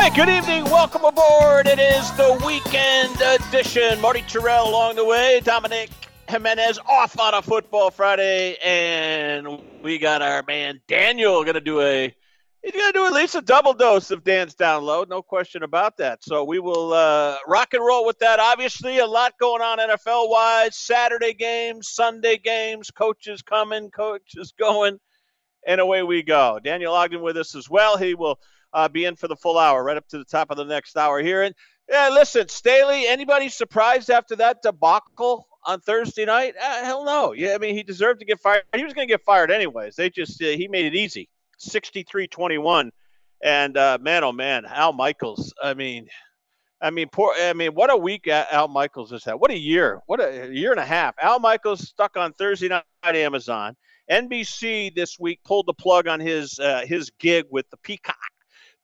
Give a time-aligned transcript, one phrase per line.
[0.00, 0.64] Right, good evening.
[0.64, 1.66] Welcome aboard.
[1.66, 4.00] It is the weekend edition.
[4.00, 5.42] Marty Tirrell along the way.
[5.44, 5.90] Dominic
[6.26, 11.82] Jimenez off on a football Friday, and we got our man Daniel going to do
[11.82, 12.14] a.
[12.62, 15.98] He's going to do at least a double dose of Dan's download, no question about
[15.98, 16.24] that.
[16.24, 18.40] So we will uh, rock and roll with that.
[18.40, 20.78] Obviously, a lot going on NFL wise.
[20.78, 24.98] Saturday games, Sunday games, coaches coming, coaches going,
[25.66, 26.58] and away we go.
[26.64, 27.98] Daniel Ogden with us as well.
[27.98, 28.38] He will
[28.72, 30.96] uh, be in for the full hour, right up to the top of the next
[30.96, 31.42] hour here.
[31.42, 31.54] And
[31.88, 36.54] yeah, listen, Staley, anybody surprised after that debacle on Thursday night?
[36.60, 37.32] Uh, hell no.
[37.32, 38.62] Yeah, I mean, he deserved to get fired.
[38.74, 39.96] He was going to get fired anyways.
[39.96, 42.92] They just, uh, he made it easy 63 21.
[43.42, 45.52] And uh, man, oh man, Al Michaels.
[45.62, 46.08] I mean,
[46.80, 47.34] I mean, poor.
[47.38, 49.34] I mean, what a week Al Michaels has had.
[49.34, 50.00] What a year.
[50.06, 51.14] What a year and a half.
[51.20, 53.76] Al Michaels stuck on Thursday night Amazon.
[54.10, 58.16] NBC this week pulled the plug on his uh, his gig with the Peacock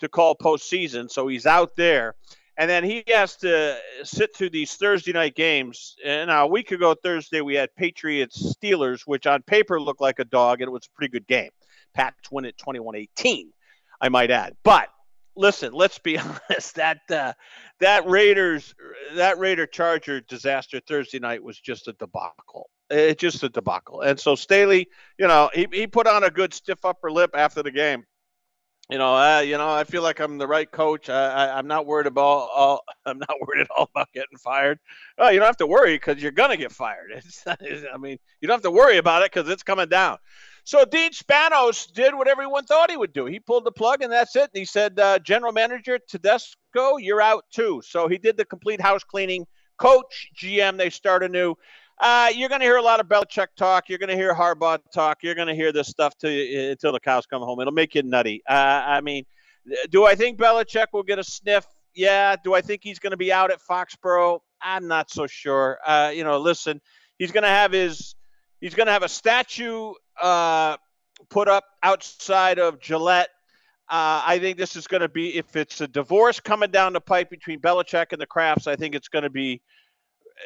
[0.00, 2.14] to call postseason, so he's out there.
[2.58, 5.94] And then he has to sit through these Thursday night games.
[6.04, 10.24] And a week ago, Thursday, we had Patriots Steelers, which on paper looked like a
[10.24, 11.50] dog, and it was a pretty good game.
[11.94, 13.52] Pats win it 21 18,
[14.00, 14.54] I might add.
[14.62, 14.88] But
[15.36, 16.18] listen, let's be
[16.50, 16.76] honest.
[16.76, 17.34] That uh,
[17.80, 18.74] that Raiders
[19.14, 22.70] that Raider Charger disaster Thursday night was just a debacle.
[22.88, 24.00] It's just a debacle.
[24.00, 24.88] And so Staley,
[25.18, 28.04] you know, he, he put on a good stiff upper lip after the game
[28.88, 31.08] you know, you know, I feel like I'm the right coach.
[31.10, 32.84] I, am not worried about all.
[33.06, 34.78] I'm not worried at all about getting fired.
[35.18, 37.10] Well, you don't have to worry because you're gonna get fired.
[37.16, 40.18] It's, I mean, you don't have to worry about it because it's coming down.
[40.64, 43.26] So Dean Spanos did what everyone thought he would do.
[43.26, 44.50] He pulled the plug, and that's it.
[44.52, 48.80] And he said, uh, "General Manager Telesco, you're out too." So he did the complete
[48.80, 49.46] house cleaning.
[49.78, 51.54] Coach, GM, they start anew.
[51.98, 53.88] Uh, you're going to hear a lot of Belichick talk.
[53.88, 55.22] You're going to hear Harbaugh talk.
[55.22, 57.60] You're going to hear this stuff to, until the cows come home.
[57.60, 58.42] It'll make you nutty.
[58.48, 58.52] Uh,
[58.86, 59.24] I mean,
[59.90, 61.66] do I think Belichick will get a sniff?
[61.94, 62.36] Yeah.
[62.36, 64.40] Do I think he's going to be out at Foxborough?
[64.60, 65.78] I'm not so sure.
[65.84, 66.80] Uh, you know, listen,
[67.18, 68.14] he's going to have his
[68.60, 70.76] he's going to have a statue uh,
[71.30, 73.30] put up outside of Gillette.
[73.88, 77.00] Uh, I think this is going to be if it's a divorce coming down the
[77.00, 78.66] pipe between Belichick and the Krafts.
[78.66, 79.62] I think it's going to be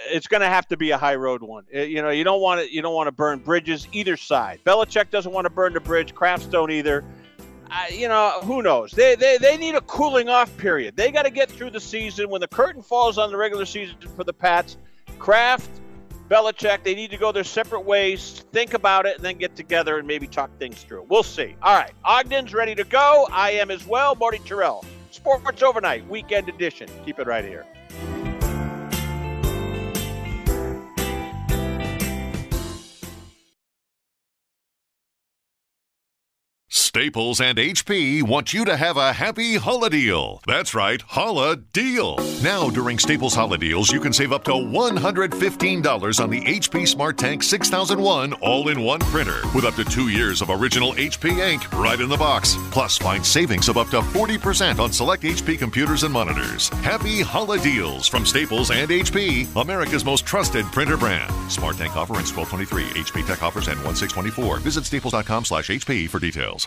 [0.09, 1.65] it's going to have to be a high road one.
[1.75, 4.61] Uh, you know, you don't want to you don't want to burn bridges either side.
[4.65, 6.15] Belichick doesn't want to burn the bridge.
[6.15, 7.05] Krafts don't either.
[7.71, 8.91] Uh, you know, who knows?
[8.91, 10.97] They, they they need a cooling off period.
[10.97, 12.29] They got to get through the season.
[12.29, 14.77] When the curtain falls on the regular season for the Pats,
[15.19, 15.71] Kraft,
[16.29, 19.99] Belichick, they need to go their separate ways, think about it, and then get together
[19.99, 21.07] and maybe talk things through.
[21.09, 21.55] We'll see.
[21.63, 23.29] All right, Ogden's ready to go.
[23.31, 24.17] I am as well.
[24.17, 26.89] Marty Tirrell, Sports Overnight, Weekend Edition.
[27.05, 27.67] Keep it right here.
[36.91, 40.43] Staples and HP want you to have a happy Holla deal.
[40.45, 42.19] That's right, Holla deal.
[42.43, 47.17] Now, during Staples Holla deals, you can save up to $115 on the HP Smart
[47.17, 51.73] Tank 6001 all in one printer with up to two years of original HP ink
[51.75, 52.57] right in the box.
[52.73, 56.71] Plus, find savings of up to 40% on select HP computers and monitors.
[56.81, 61.33] Happy Holla deals from Staples and HP, America's most trusted printer brand.
[61.49, 63.01] Smart Tank offer ends 1223.
[63.05, 64.59] HP Tech offers end 1624.
[64.59, 66.67] Visit staples.com slash HP for details.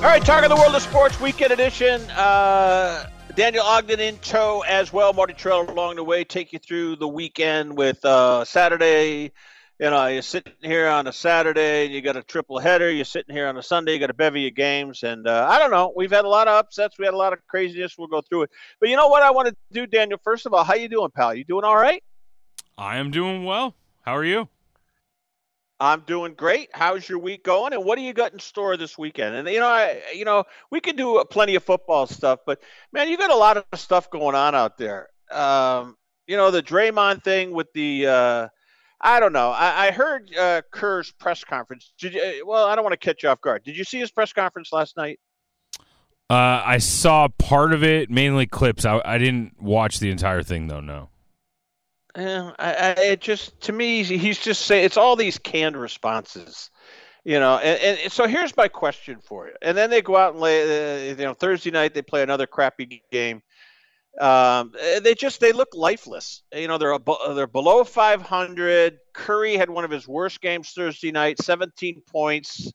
[0.00, 2.00] All right, talking the world of sports weekend edition.
[2.12, 3.04] Uh,
[3.34, 5.12] Daniel Ogden in tow as well.
[5.12, 6.24] Marty Tirrell along the way.
[6.24, 9.30] Take you through the weekend with uh, Saturday.
[9.78, 12.90] You know, you're sitting here on a Saturday and you got a triple header.
[12.90, 13.92] You're sitting here on a Sunday.
[13.92, 15.92] You got a bevy of games, and uh, I don't know.
[15.94, 16.98] We've had a lot of upsets.
[16.98, 17.98] We had a lot of craziness.
[17.98, 18.50] We'll go through it.
[18.80, 20.18] But you know what I want to do, Daniel?
[20.24, 21.34] First of all, how you doing, pal?
[21.34, 22.02] You doing all right?
[22.78, 23.74] I am doing well.
[24.00, 24.48] How are you?
[25.80, 26.68] I'm doing great.
[26.74, 27.72] How's your week going?
[27.72, 29.34] And what do you got in store this weekend?
[29.34, 32.60] And you know, I, you know, we can do plenty of football stuff, but
[32.92, 35.08] man, you got a lot of stuff going on out there.
[35.30, 35.96] Um,
[36.26, 38.48] you know, the Draymond thing with the, uh,
[39.00, 39.50] I don't know.
[39.50, 41.92] I, I heard uh, Kerr's press conference.
[41.98, 43.64] Did you, uh, well, I don't want to catch you off guard.
[43.64, 45.18] Did you see his press conference last night?
[46.28, 48.84] Uh, I saw part of it, mainly clips.
[48.84, 50.80] I, I didn't watch the entire thing, though.
[50.80, 51.08] No.
[52.16, 56.70] Yeah, I, I, it just to me, he's just saying it's all these canned responses,
[57.24, 57.58] you know.
[57.58, 59.54] And, and so here's my question for you.
[59.62, 62.46] And then they go out and lay, uh, you know, Thursday night they play another
[62.46, 63.42] crappy game.
[64.20, 64.72] Um,
[65.02, 66.42] they just they look lifeless.
[66.52, 66.98] You know, they're
[67.34, 68.98] they're below 500.
[69.14, 72.72] Curry had one of his worst games Thursday night, 17 points.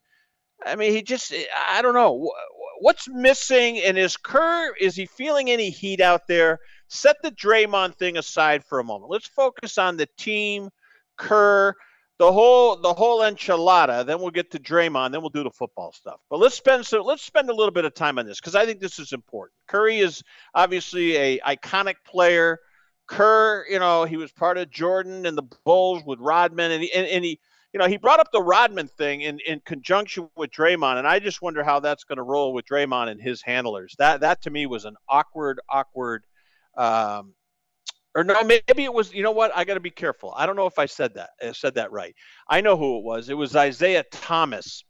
[0.65, 1.33] I mean, he just
[1.69, 2.31] I don't know
[2.79, 3.79] what's missing.
[3.79, 6.59] And is Kerr is he feeling any heat out there?
[6.95, 9.11] Set the Draymond thing aside for a moment.
[9.11, 10.69] Let's focus on the team,
[11.17, 11.75] Kerr,
[12.17, 14.05] the whole the whole enchilada.
[14.05, 15.11] Then we'll get to Draymond.
[15.11, 16.19] Then we'll do the football stuff.
[16.29, 18.65] But let's spend so let's spend a little bit of time on this because I
[18.65, 19.53] think this is important.
[19.67, 20.23] Curry is
[20.53, 22.59] obviously a iconic player.
[23.07, 26.91] Kerr, you know, he was part of Jordan and the Bulls with Rodman, and he,
[26.91, 27.39] and, and he,
[27.71, 31.19] you know, he brought up the Rodman thing in, in conjunction with Draymond, and I
[31.19, 33.95] just wonder how that's going to roll with Draymond and his handlers.
[33.99, 36.23] That that to me was an awkward, awkward
[36.77, 37.33] um,
[38.15, 39.13] or no, maybe it was.
[39.13, 39.51] You know what?
[39.55, 40.33] I got to be careful.
[40.35, 41.31] I don't know if I said that.
[41.43, 42.15] I said that right.
[42.49, 43.29] I know who it was.
[43.29, 44.85] It was Isaiah Thomas,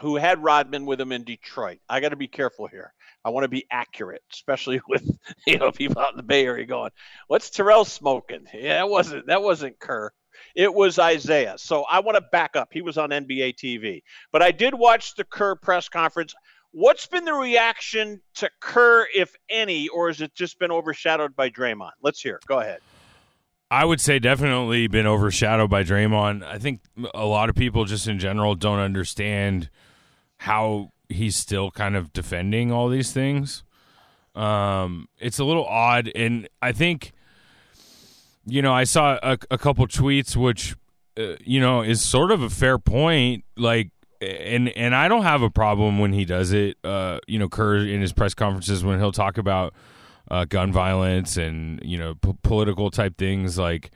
[0.00, 1.78] who had Rodman with him in Detroit.
[1.88, 2.92] I got to be careful here.
[3.24, 5.08] I want to be accurate, especially with
[5.46, 6.90] you know people out in the Bay Area going,
[7.28, 10.12] "What's Tirrell smoking?" Yeah, that wasn't that wasn't Kerr.
[10.54, 11.56] It was Isaiah.
[11.58, 12.68] So I want to back up.
[12.72, 16.34] He was on NBA TV, but I did watch the Kerr press conference.
[16.72, 21.50] What's been the reaction to Kerr, if any, or has it just been overshadowed by
[21.50, 21.92] Draymond?
[22.00, 22.40] Let's hear.
[22.46, 22.80] Go ahead.
[23.72, 26.44] I would say definitely been overshadowed by Draymond.
[26.44, 26.80] I think
[27.14, 29.70] a lot of people just in general don't understand
[30.38, 33.64] how he's still kind of defending all these things.
[34.34, 37.12] Um, it's a little odd, and I think
[38.46, 40.76] you know I saw a, a couple tweets which
[41.18, 43.90] uh, you know is sort of a fair point, like.
[44.20, 46.76] And and I don't have a problem when he does it.
[46.84, 49.74] Uh, you know, Kerr in his press conferences when he'll talk about
[50.30, 53.90] uh, gun violence and you know p- political type things like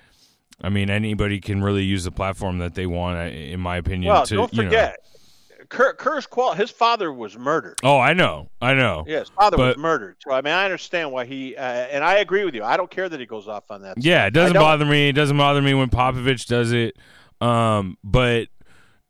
[0.60, 4.26] I mean anybody can really use the platform that they want in my opinion well,
[4.26, 5.66] to don't you forget know.
[5.70, 7.78] Kerr, Kerr's qual his father was murdered.
[7.82, 8.50] Oh, I know.
[8.60, 9.04] I know.
[9.06, 10.16] Yeah, his father but, was murdered.
[10.20, 12.64] So I mean I understand why he uh, and I agree with you.
[12.64, 13.96] I don't care that he goes off on that.
[13.98, 15.08] Yeah, it doesn't bother me.
[15.08, 16.96] It doesn't bother me when Popovich does it.
[17.40, 18.48] Um, but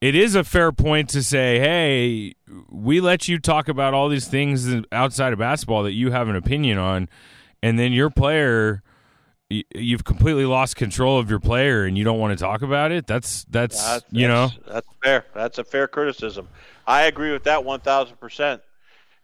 [0.04, 2.34] it is a fair point to say, hey,
[2.68, 6.36] we let you talk about all these things outside of basketball that you have an
[6.36, 7.08] opinion on,
[7.62, 8.82] and then your player,
[9.48, 13.06] you've completely lost control of your player, and you don't want to talk about it.
[13.06, 15.24] That's that's, that's you know that's fair.
[15.32, 16.48] That's a fair criticism.
[16.86, 18.60] I agree with that one thousand percent.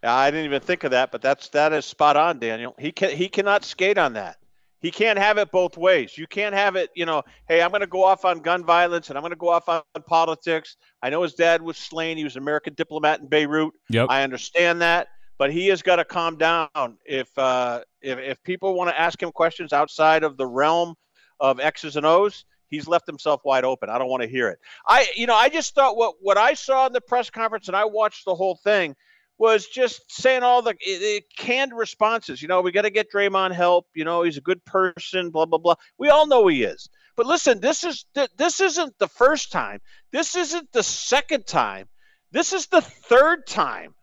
[0.02, 2.74] I didn't even think of that, but that's that is spot on, Daniel.
[2.78, 4.38] He can he cannot skate on that.
[4.80, 6.16] He can't have it both ways.
[6.16, 9.10] You can't have it, you know, hey, I'm going to go off on gun violence
[9.10, 10.76] and I'm going to go off on politics.
[11.02, 12.16] I know his dad was slain.
[12.16, 13.74] He was an American diplomat in Beirut.
[13.90, 14.06] Yep.
[14.08, 15.08] I understand that,
[15.38, 16.96] but he has got to calm down.
[17.04, 20.94] If uh, if if people want to ask him questions outside of the realm
[21.40, 23.90] of X's and O's, he's left himself wide open.
[23.90, 24.60] I don't want to hear it.
[24.86, 27.76] I, you know, I just thought what what I saw in the press conference and
[27.76, 28.96] I watched the whole thing
[29.40, 32.42] was just saying all the, canned responses.
[32.42, 33.86] You know, we got to get Draymond help.
[33.94, 35.30] You know, he's a good person.
[35.30, 35.76] Blah blah blah.
[35.98, 36.90] We all know he is.
[37.16, 38.04] But listen, this is
[38.36, 39.80] this isn't the first time.
[40.12, 41.88] This isn't the second time.
[42.30, 43.94] This is the third time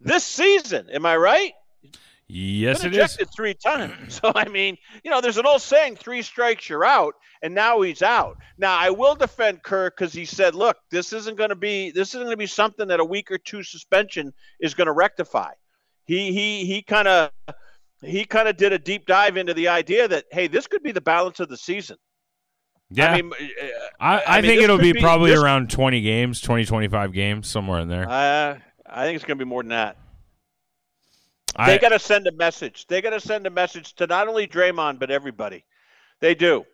[0.00, 0.88] this season.
[0.90, 1.52] Am I right?
[2.34, 3.34] Yes, it ejected is.
[3.34, 3.92] three times.
[4.22, 7.14] So I mean, you know, there's an old saying: three strikes, you're out.
[7.42, 8.38] And now he's out.
[8.56, 12.10] Now I will defend Kerr because he said, "Look, this isn't going to be this
[12.10, 15.50] isn't going to be something that a week or two suspension is going to rectify."
[16.04, 17.30] He he he kind of
[18.02, 20.92] he kind of did a deep dive into the idea that hey, this could be
[20.92, 21.96] the balance of the season.
[22.90, 23.32] Yeah, I mean,
[24.00, 27.12] I, I, I mean, think it'll be, be, probably this, around 20 games, 20, 25
[27.14, 28.06] games, somewhere in there.
[28.06, 29.96] Uh, I think it's going to be more than that.
[31.56, 32.86] They got to send a message.
[32.86, 35.64] They got to send a message to not only Draymond but everybody.
[36.20, 36.64] They do.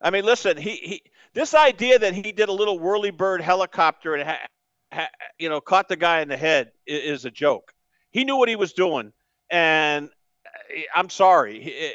[0.00, 0.56] I mean, listen.
[0.56, 1.02] He, he
[1.34, 4.38] this idea that he did a little whirly bird helicopter and ha,
[4.92, 7.72] ha, you know caught the guy in the head is, is, a joke.
[8.10, 9.12] He knew what he was doing,
[9.50, 10.08] and
[10.46, 11.94] uh, I'm sorry.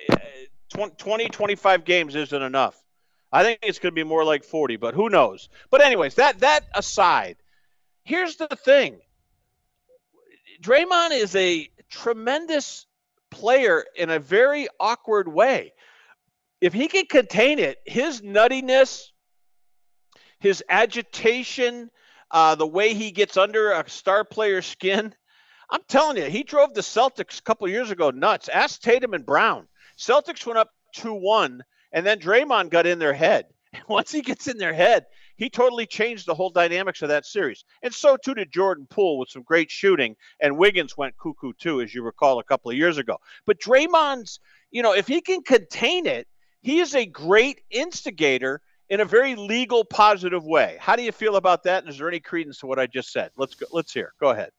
[0.97, 2.81] 20, 25 games isn't enough.
[3.31, 5.47] I think it's going to be more like 40, but who knows?
[5.69, 7.37] But anyways, that that aside,
[8.03, 8.99] here's the thing.
[10.61, 12.85] Draymond is a tremendous
[13.31, 15.73] player in a very awkward way.
[16.61, 19.07] If he can contain it, his nuttiness,
[20.39, 21.89] his agitation,
[22.31, 25.13] uh, the way he gets under a star player's skin,
[25.69, 28.49] I'm telling you, he drove the Celtics a couple years ago nuts.
[28.49, 29.67] Ask Tatum and Brown.
[29.97, 33.45] Celtics went up 2 1, and then Draymond got in their head.
[33.87, 35.05] Once he gets in their head,
[35.37, 37.65] he totally changed the whole dynamics of that series.
[37.83, 41.81] And so too did Jordan Poole with some great shooting, and Wiggins went cuckoo too,
[41.81, 43.17] as you recall a couple of years ago.
[43.45, 44.39] But Draymond's,
[44.71, 46.27] you know, if he can contain it,
[46.61, 50.77] he is a great instigator in a very legal, positive way.
[50.79, 51.83] How do you feel about that?
[51.83, 53.31] And is there any credence to what I just said?
[53.37, 54.13] Let's go, let's hear.
[54.19, 54.51] Go ahead.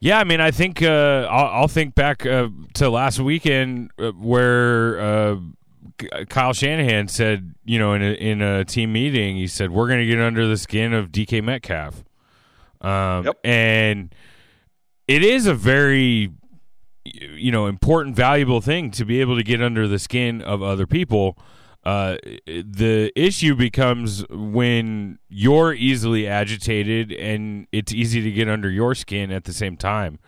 [0.00, 4.10] Yeah, I mean, I think uh, I'll, I'll, think back uh, to last weekend uh,
[4.10, 5.36] where uh,
[6.28, 10.00] Kyle Shanahan said, you know, in a, in a team meeting, he said, "We're going
[10.00, 12.04] to get under the skin of DK Metcalf,"
[12.80, 13.38] um, yep.
[13.44, 14.14] and
[15.06, 16.30] it is a very,
[17.04, 20.86] you know, important, valuable thing to be able to get under the skin of other
[20.86, 21.38] people.
[21.84, 28.94] Uh, the issue becomes when you're easily agitated and it's easy to get under your
[28.94, 30.18] skin at the same time,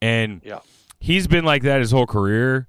[0.00, 0.60] and yeah.
[1.00, 2.66] he's been like that his whole career.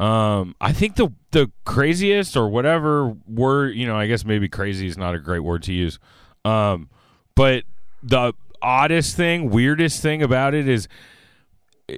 [0.00, 4.86] Um, I think the the craziest or whatever word, you know, I guess maybe crazy
[4.86, 5.98] is not a great word to use.
[6.42, 6.88] Um,
[7.34, 7.64] but
[8.02, 10.88] the oddest thing, weirdest thing about it is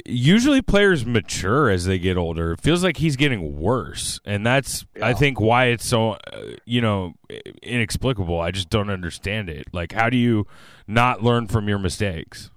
[0.04, 2.52] usually players mature as they get older.
[2.52, 5.06] It feels like he's getting worse, and that's yeah.
[5.06, 7.14] I think why it's so uh, you know
[7.62, 8.40] inexplicable.
[8.40, 9.68] I just don't understand it.
[9.72, 10.46] Like, how do you
[10.88, 12.50] not learn from your mistakes?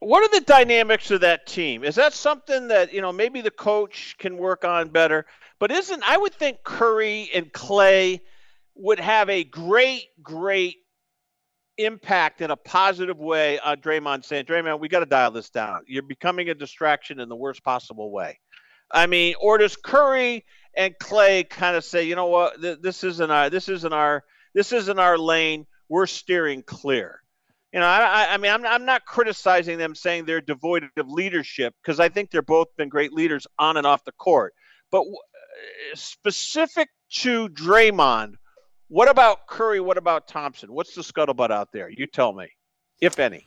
[0.00, 1.82] What are the dynamics of that team?
[1.82, 5.26] Is that something that, you know, maybe the coach can work on better?
[5.58, 8.22] But isn't I would think Curry and Clay
[8.76, 10.76] would have a great, great
[11.78, 15.82] impact in a positive way on Draymond saying, Draymond, we got to dial this down.
[15.86, 18.38] You're becoming a distraction in the worst possible way.
[18.90, 20.44] I mean, or does Curry
[20.76, 24.24] and Clay kind of say, you know what, this isn't our, this isn't our,
[24.54, 25.66] this isn't our lane.
[25.88, 27.20] We're steering clear.
[27.72, 31.74] You know, I, I mean, I'm, I'm not criticizing them saying they're devoid of leadership
[31.82, 34.54] because I think they're both been great leaders on and off the court.
[34.90, 35.16] But w-
[35.92, 36.88] eh, specific
[37.20, 38.34] to Draymond,
[38.88, 39.80] what about Curry?
[39.80, 40.72] What about Thompson?
[40.72, 41.90] What's the scuttlebutt out there?
[41.90, 42.48] You tell me,
[43.02, 43.46] if any.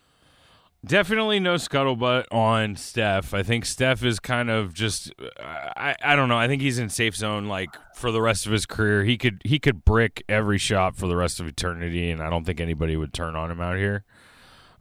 [0.83, 3.35] Definitely no scuttlebutt on Steph.
[3.35, 6.39] I think Steph is kind of just I, I don't know.
[6.39, 9.03] I think he's in safe zone like for the rest of his career.
[9.03, 12.45] He could he could brick every shot for the rest of eternity and I don't
[12.45, 14.03] think anybody would turn on him out here.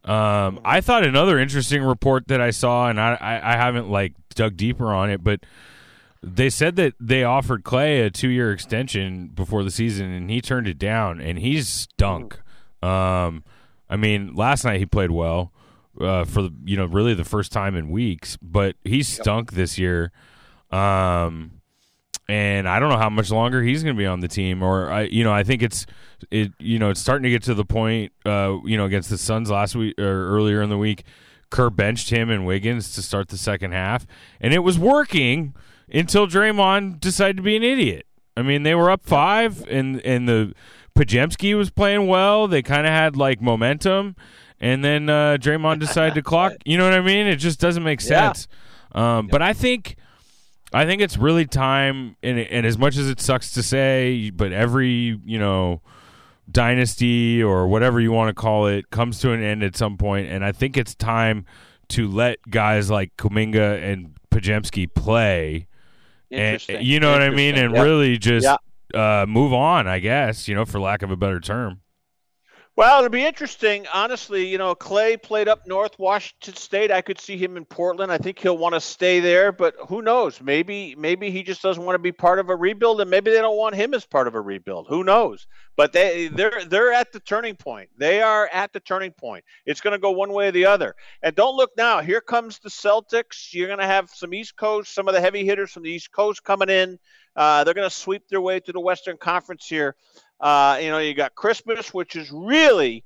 [0.03, 4.13] Um, I thought another interesting report that I saw and I, I, I haven't like
[4.33, 5.41] dug deeper on it, but
[6.23, 10.41] they said that they offered Clay a two year extension before the season and he
[10.41, 12.39] turned it down and he's stunk.
[12.81, 13.43] Um,
[13.87, 15.51] I mean, last night he played well
[15.99, 19.77] uh, for the, you know really the first time in weeks, but he's stunk this
[19.77, 20.11] year.
[20.71, 21.61] Um,
[22.27, 24.63] and I don't know how much longer he's going to be on the team.
[24.63, 25.85] Or I, you know, I think it's
[26.29, 29.17] it, you know, it's starting to get to the point, uh, you know, against the
[29.17, 31.03] Suns last week or earlier in the week.
[31.49, 34.07] Kerr benched him and Wiggins to start the second half,
[34.39, 35.53] and it was working
[35.93, 38.05] until Draymond decided to be an idiot.
[38.37, 40.53] I mean, they were up five, and and the
[40.95, 42.47] Podziemski was playing well.
[42.47, 44.15] They kind of had like momentum,
[44.61, 46.53] and then uh, Draymond decided to clock.
[46.63, 47.25] You know what I mean?
[47.25, 48.47] It just doesn't make sense.
[48.93, 49.17] Yeah.
[49.17, 49.95] Um, but I think,
[50.71, 52.15] I think it's really time.
[52.21, 55.81] And, and as much as it sucks to say, but every you know
[56.49, 60.29] dynasty or whatever you want to call it comes to an end at some point,
[60.29, 61.45] and I think it's time
[61.89, 65.67] to let guys like Kuminga and Podziemski play.
[66.29, 67.83] And you know what I mean, and yep.
[67.83, 68.59] really just yep.
[68.93, 70.47] uh, move on, I guess.
[70.47, 71.81] You know, for lack of a better term.
[72.77, 73.85] Well, it'll be interesting.
[73.93, 76.89] Honestly, you know, Clay played up north, Washington State.
[76.89, 78.13] I could see him in Portland.
[78.13, 80.39] I think he'll want to stay there, but who knows?
[80.39, 83.39] Maybe maybe he just doesn't want to be part of a rebuild, and maybe they
[83.39, 84.87] don't want him as part of a rebuild.
[84.87, 85.47] Who knows?
[85.75, 87.89] But they they're they're at the turning point.
[87.97, 89.43] They are at the turning point.
[89.65, 90.95] It's going to go one way or the other.
[91.21, 91.99] And don't look now.
[91.99, 93.53] Here comes the Celtics.
[93.53, 96.13] You're going to have some East Coast, some of the heavy hitters from the East
[96.13, 96.99] Coast coming in.
[97.35, 99.95] Uh, they're going to sweep their way to the Western Conference here.
[100.41, 103.05] Uh, you know, you got Christmas, which is really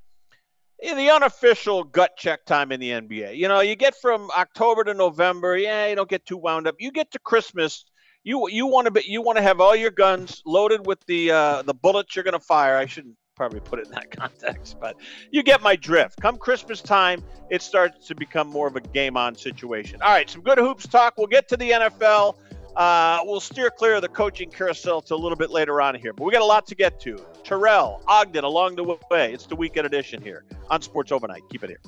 [0.82, 3.38] the unofficial gut check time in the NBA.
[3.38, 6.76] You know, you get from October to November, yeah, you don't get too wound up.
[6.80, 7.86] You get to Christmas,
[8.24, 11.32] you you want to be you want to have all your guns loaded with the
[11.32, 12.78] uh, the bullets you're going to fire.
[12.78, 14.96] I shouldn't probably put it in that context, but
[15.32, 16.20] you get my drift.
[16.22, 20.02] Come Christmas time, it starts to become more of a game on situation.
[20.02, 21.16] All right, some good hoops talk.
[21.18, 22.36] We'll get to the NFL.
[22.76, 26.14] Uh, we'll steer clear of the coaching carousel to a little bit later on here,
[26.14, 27.16] but we got a lot to get to.
[27.44, 29.34] Tirrell, Ogden along the way.
[29.34, 31.44] It's the weekend edition here on Sports Overnight.
[31.50, 31.80] Keep it here.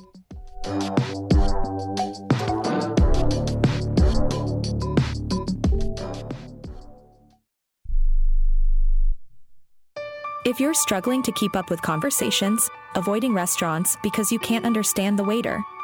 [10.46, 15.24] If you're struggling to keep up with conversations, avoiding restaurants because you can't understand the
[15.24, 15.62] waiter,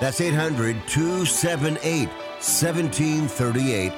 [0.00, 3.92] That's 800 278 1738.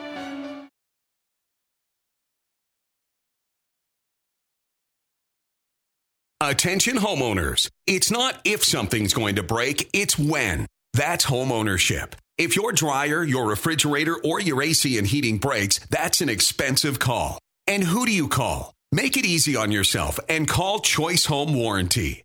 [6.42, 7.70] Attention homeowners.
[7.86, 10.66] It's not if something's going to break, it's when.
[10.94, 12.14] That's homeownership.
[12.38, 17.38] If your dryer, your refrigerator, or your AC and heating breaks, that's an expensive call.
[17.66, 18.72] And who do you call?
[18.90, 22.24] Make it easy on yourself and call Choice Home Warranty.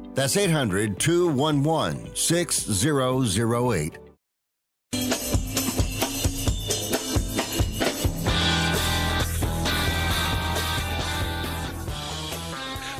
[0.13, 3.97] That's 800 211 6008.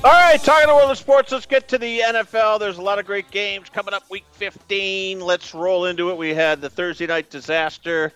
[0.03, 2.59] All right, talking the world of sports, let's get to the NFL.
[2.59, 5.19] There's a lot of great games coming up week 15.
[5.19, 6.17] Let's roll into it.
[6.17, 8.11] We had the Thursday night disaster,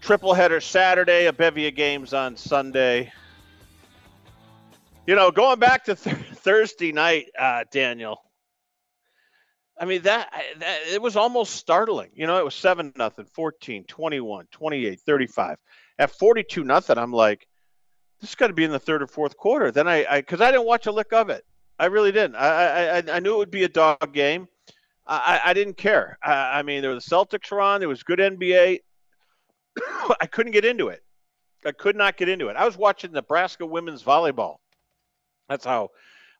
[0.00, 3.12] triple header Saturday, a bevy of games on Sunday.
[5.06, 8.22] You know, going back to th- Thursday night, uh, Daniel,
[9.78, 12.10] I mean that, that it was almost startling.
[12.14, 15.58] You know, it was 7 nothing, 14, 21, 28, 35.
[15.98, 17.46] At 42 nothing, I'm like
[18.20, 19.70] this got to be in the third or fourth quarter.
[19.70, 21.44] Then I, I, because I didn't watch a lick of it.
[21.78, 22.36] I really didn't.
[22.36, 24.48] I, I, I knew it would be a dog game.
[25.06, 26.18] I, I didn't care.
[26.22, 27.80] I, I mean, there were the Celtics were on.
[27.80, 28.80] There was good NBA.
[30.20, 31.02] I couldn't get into it.
[31.64, 32.56] I could not get into it.
[32.56, 34.56] I was watching Nebraska women's volleyball.
[35.48, 35.90] That's how.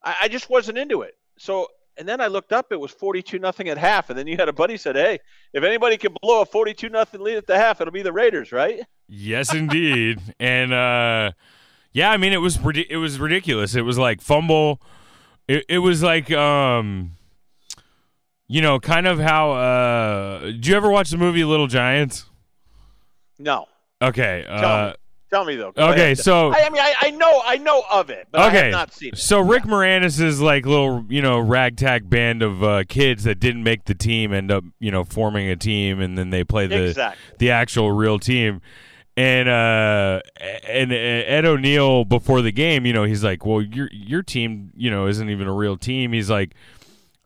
[0.02, 1.16] I, I just wasn't into it.
[1.38, 1.68] So,
[1.98, 2.72] and then I looked up.
[2.72, 4.10] It was forty-two nothing at half.
[4.10, 5.18] And then you had a buddy said, "Hey,
[5.52, 8.52] if anybody can blow a forty-two nothing lead at the half, it'll be the Raiders,
[8.52, 10.20] right?" Yes, indeed.
[10.40, 11.32] and uh
[11.92, 13.74] yeah, I mean it was it was ridiculous.
[13.74, 14.82] It was like fumble.
[15.48, 17.12] It, it was like um,
[18.48, 19.52] you know, kind of how.
[19.52, 22.26] Uh, did you ever watch the movie Little Giants?
[23.38, 23.66] No.
[24.02, 24.44] Okay.
[24.46, 24.92] Uh.
[25.28, 25.72] Tell me though.
[25.76, 28.56] Okay, so- I, I mean, I, I know, I know of it, but I okay,
[28.64, 29.18] have not seen it.
[29.18, 33.64] so Rick Moranis' is like little, you know, ragtag band of uh, kids that didn't
[33.64, 36.84] make the team end up, you know, forming a team, and then they play the
[36.90, 37.34] Exactly.
[37.38, 38.60] the actual real team.
[39.18, 40.20] And uh,
[40.68, 44.90] and Ed O'Neill before the game, you know, he's like, "Well, your your team, you
[44.90, 46.52] know, isn't even a real team." He's like,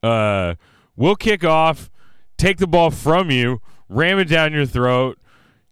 [0.02, 0.54] uh,
[0.96, 1.90] "We'll kick off,
[2.38, 5.18] take the ball from you, ram it down your throat."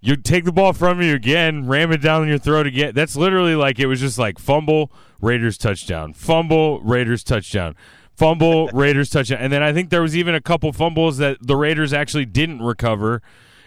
[0.01, 2.93] You take the ball from you again, ram it down your throat again.
[2.95, 7.75] That's literally like it was just like fumble, Raiders touchdown, fumble, Raiders touchdown,
[8.15, 9.39] fumble, Raiders touchdown.
[9.41, 12.63] And then I think there was even a couple fumbles that the Raiders actually didn't
[12.63, 13.23] recover.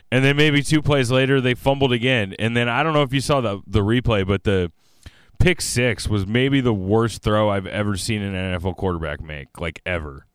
[0.10, 2.34] And then maybe two plays later they fumbled again.
[2.40, 4.72] And then I don't know if you saw the the replay, but the
[5.40, 9.82] pick six was maybe the worst throw I've ever seen an NFL quarterback make, like
[9.86, 10.28] ever.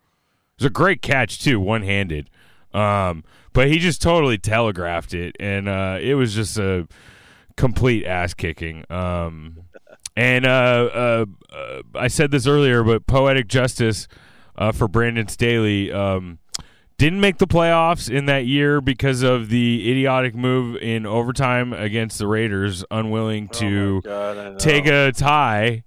[0.59, 2.29] It was a great catch too, one handed.
[2.77, 6.87] Um, but he just totally telegraphed it, and uh, it was just a
[7.57, 8.85] complete ass kicking.
[8.91, 9.63] Um,
[10.15, 10.49] and uh,
[10.93, 14.09] uh, uh, I said this earlier, but poetic justice
[14.57, 16.39] uh, for Brandon Staley um,
[16.99, 22.19] didn't make the playoffs in that year because of the idiotic move in overtime against
[22.19, 25.83] the Raiders, unwilling to God, take a tie.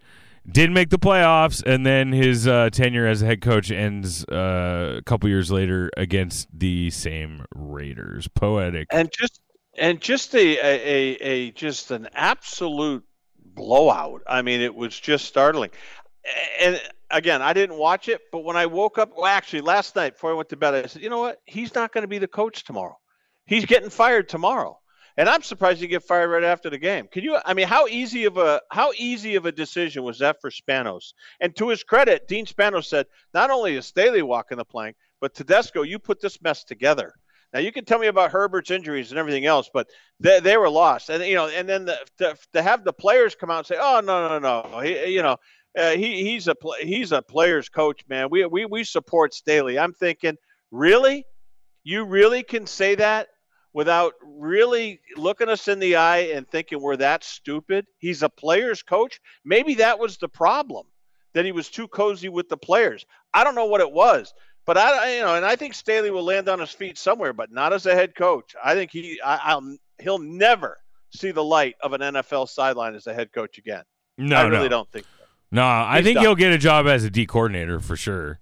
[0.48, 4.96] Didn't make the playoffs, and then his uh, tenure as a head coach ends uh,
[4.98, 8.28] a couple years later against the same Raiders.
[8.28, 8.88] Poetic.
[8.92, 9.42] and just
[9.78, 13.04] and just a, a, a just an absolute
[13.44, 14.24] blowout.
[14.28, 15.72] I mean, it was just startling.
[16.60, 20.14] And again, I didn't watch it, but when I woke up, well, actually, last night
[20.14, 21.42] before I went to bed, I said, you know what?
[21.46, 22.98] He's not going to be the coach tomorrow.
[23.46, 24.80] He's getting fired tomorrow.
[25.18, 27.08] And I'm surprised he get fired right after the game.
[27.08, 27.38] Can you?
[27.46, 31.14] I mean, how easy of a how easy of a decision was that for Spanos?
[31.40, 35.34] And to his credit, Dean Spanos said, not only is Staley walking the plank, but
[35.34, 37.14] Telesco, you put this mess together.
[37.54, 39.88] Now you can tell me about Herbert's injuries and everything else, but
[40.20, 41.10] they, they were lost.
[41.10, 43.78] And you know, and then the, to, to have the players come out and say,
[43.80, 45.38] "Oh no, no, no," he, you know,
[45.78, 48.28] uh, he he's a he's a players coach, man.
[48.30, 49.80] We we we support Staley.
[49.80, 50.38] I'm thinking,
[50.72, 51.26] really,
[51.84, 53.30] you really can say that
[53.74, 57.86] without really looking us in the eye and thinking we're that stupid?
[57.98, 59.20] He's a players coach.
[59.46, 60.86] Maybe that was the problem
[61.34, 63.06] that he was too cozy with the players.
[63.34, 64.34] I don't know what it was.
[64.66, 67.34] But I, I- you know, and I think Staley will land on his feet somewhere,
[67.34, 68.56] but not as a head coach.
[68.64, 70.78] I think he, I, I'll, he'll never
[71.12, 73.84] see the light of an NFL sideline as a head coach again.
[74.18, 74.70] No, I really no.
[74.70, 75.06] don't think.
[75.06, 75.26] So.
[75.52, 76.24] No, I think done.
[76.26, 78.40] he'll get a job as a D coordinator for sure.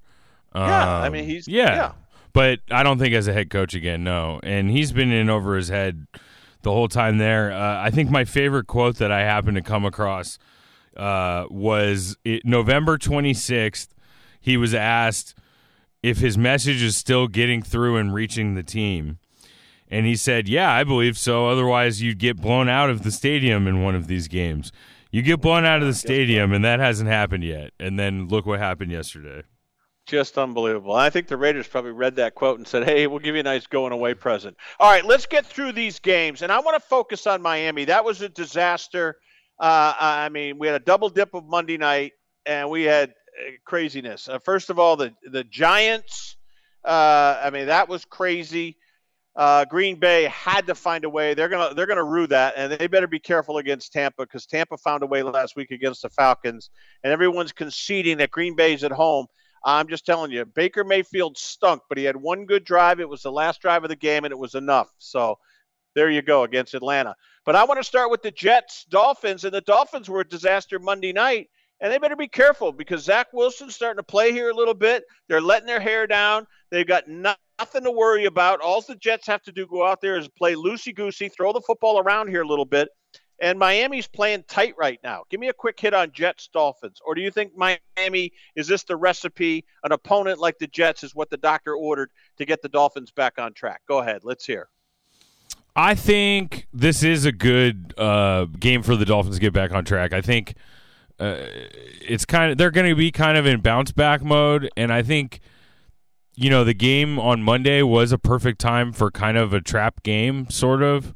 [0.55, 0.61] Yeah,
[1.01, 1.75] I Um, mean, he's- yeah.
[1.75, 1.91] yeah.
[2.37, 4.03] But I don't think as a head coach again.
[4.03, 6.05] No, and he's been in over his head
[6.61, 7.51] the whole time there.
[7.51, 10.37] Uh, I think my favorite quote that I happened to come across
[10.95, 13.95] uh, was it, November twenty sixth.
[14.39, 15.33] He was asked
[16.03, 19.17] if his message is still getting through and reaching the team.
[19.89, 21.47] And he said, Yeah, I believe so.
[21.47, 24.71] Otherwise, you'd get blown out of the stadium in one of these games.
[25.09, 27.71] You get blown out of the stadium, and that hasn't happened yet.
[27.79, 29.41] And then look what happened yesterday.
[30.07, 30.95] Just unbelievable.
[30.95, 33.43] I think the Raiders probably read that quote and said, "Hey, we'll give you a
[33.43, 36.87] nice going away present." All right, let's get through these games, and I want to
[36.87, 37.83] focus on Miami.
[37.85, 39.17] That was a disaster.
[39.59, 42.13] Uh, I mean, we had a double dip of Monday night,
[42.45, 44.29] and we had uh, craziness.
[44.29, 46.37] Uh, first of all, the the Giants.
[46.85, 48.77] Uh, I mean, that was crazy.
[49.35, 51.33] Uh, Green Bay had to find a way.
[51.33, 54.77] They're gonna they're gonna rue that, and they better be careful against Tampa because Tampa
[54.77, 56.69] found a way last week against the Falcons,
[57.03, 59.27] and everyone's conceding that Green Bay's at home.
[59.63, 62.99] I'm just telling you, Baker Mayfield stunk, but he had one good drive.
[62.99, 64.89] It was the last drive of the game, and it was enough.
[64.97, 65.39] So
[65.95, 67.15] there you go against Atlanta.
[67.45, 70.79] But I want to start with the Jets, Dolphins, and the Dolphins were a disaster
[70.79, 74.55] Monday night, and they better be careful because Zach Wilson's starting to play here a
[74.55, 75.03] little bit.
[75.27, 76.45] They're letting their hair down.
[76.71, 78.61] They've got nothing to worry about.
[78.61, 81.61] All the Jets have to do go out there is play loosey goosey, throw the
[81.61, 82.89] football around here a little bit.
[83.39, 85.23] And Miami's playing tight right now.
[85.29, 86.99] Give me a quick hit on Jets Dolphins.
[87.05, 89.63] Or do you think Miami is this the recipe?
[89.83, 93.37] An opponent like the Jets is what the doctor ordered to get the Dolphins back
[93.37, 93.81] on track.
[93.87, 94.21] Go ahead.
[94.23, 94.69] Let's hear.
[95.75, 99.85] I think this is a good uh, game for the Dolphins to get back on
[99.85, 100.11] track.
[100.11, 100.55] I think
[101.19, 101.37] uh,
[102.01, 105.03] it's kind of they're going to be kind of in bounce back mode, and I
[105.03, 105.39] think
[106.33, 110.01] you know the game on Monday was a perfect time for kind of a trap
[110.01, 111.13] game, sort of.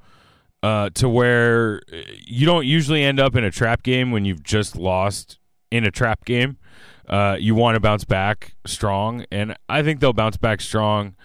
[0.64, 1.82] Uh, to where
[2.28, 5.40] you don't usually end up in a trap game when you've just lost
[5.72, 6.58] in a trap game.
[7.10, 11.16] Uh, you want to bounce back strong, and I think they'll bounce back strong.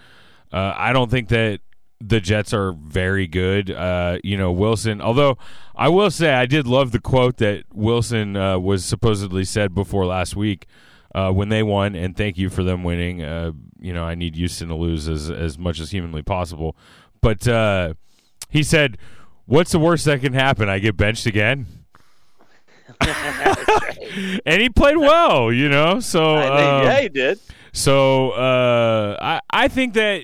[0.51, 1.59] Uh, I don't think that
[1.99, 3.71] the Jets are very good.
[3.71, 5.37] Uh, you know, Wilson, although
[5.75, 10.05] I will say I did love the quote that Wilson uh, was supposedly said before
[10.05, 10.67] last week
[11.15, 13.23] uh, when they won, and thank you for them winning.
[13.23, 16.75] Uh, you know, I need Houston to lose as, as much as humanly possible.
[17.21, 17.93] But uh,
[18.49, 18.97] he said,
[19.47, 20.69] What's the worst that can happen?
[20.69, 21.65] I get benched again?
[24.45, 25.99] and he played well, you know.
[25.99, 27.39] So I think- um, yeah, he did.
[27.73, 30.23] So uh, I I think that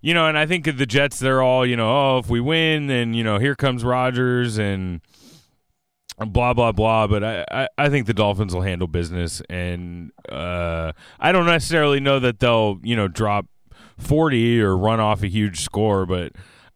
[0.00, 2.86] you know, and I think the Jets they're all you know, oh, if we win,
[2.86, 5.00] then you know, here comes Rodgers and
[6.18, 7.06] blah blah blah.
[7.08, 12.00] But I, I, I think the Dolphins will handle business, and uh, I don't necessarily
[12.00, 13.46] know that they'll you know drop
[13.98, 16.32] forty or run off a huge score, but.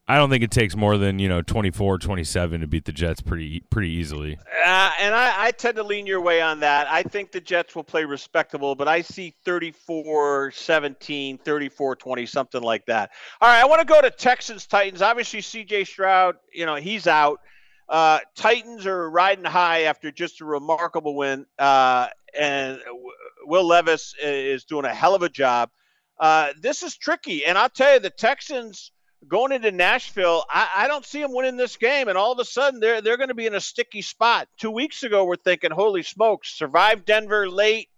[0.08, 3.20] I don't think it takes more than you know 24, 27 to beat the Jets
[3.20, 4.38] pretty pretty easily.
[4.64, 6.86] Uh, and I, I tend to lean your way on that.
[6.88, 12.62] I think the Jets will play respectable, but I see 34 17, 34 20, something
[12.62, 13.10] like that.
[13.40, 15.02] All right, I want to go to Texans Titans.
[15.02, 17.40] Obviously, CJ Stroud, you know, he's out.
[17.88, 22.80] Uh, Titans are riding high after just a remarkable win, uh, and
[23.44, 25.70] Will Levis is doing a hell of a job.
[26.18, 28.92] Uh, this is tricky, and I'll tell you, the Texans
[29.28, 32.44] going into Nashville, I, I don't see them winning this game, and all of a
[32.44, 34.48] sudden they're they're going to be in a sticky spot.
[34.58, 37.88] Two weeks ago, we're thinking, holy smokes, survived Denver late.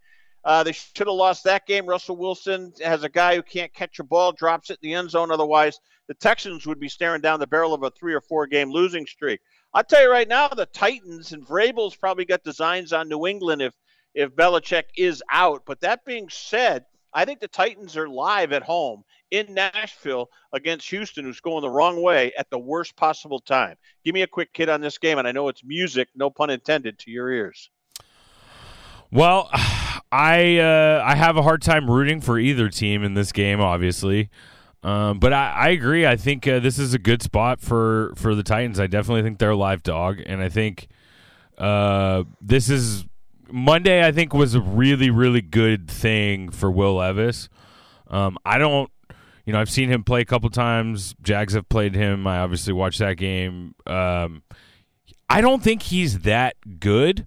[0.44, 1.86] Uh, they should have lost that game.
[1.86, 5.10] Russell Wilson has a guy who can't catch a ball, drops it in the end
[5.10, 5.30] zone.
[5.30, 8.70] Otherwise, the Texans would be staring down the barrel of a three or four game
[8.70, 9.40] losing streak.
[9.74, 13.62] I'll tell you right now, the Titans and Vrabel's probably got designs on New England
[13.62, 13.74] if
[14.14, 15.62] if Belichick is out.
[15.66, 20.88] But that being said, I think the Titans are live at home in Nashville against
[20.90, 23.76] Houston, who's going the wrong way at the worst possible time.
[24.04, 26.50] Give me a quick hit on this game, and I know it's music, no pun
[26.50, 27.70] intended, to your ears.
[29.10, 29.48] Well,
[30.10, 34.30] I uh, I have a hard time rooting for either team in this game, obviously.
[34.82, 36.06] Um, but I, I agree.
[36.06, 38.78] I think uh, this is a good spot for, for the Titans.
[38.78, 40.86] I definitely think they're a live dog, and I think
[41.58, 43.04] uh, this is
[43.50, 44.06] Monday.
[44.06, 47.48] I think was a really really good thing for Will Levis.
[48.06, 48.90] Um, I don't,
[49.48, 51.14] you know, I've seen him play a couple times.
[51.22, 52.26] Jags have played him.
[52.26, 53.74] I obviously watched that game.
[53.86, 54.42] Um,
[55.30, 57.26] I don't think he's that good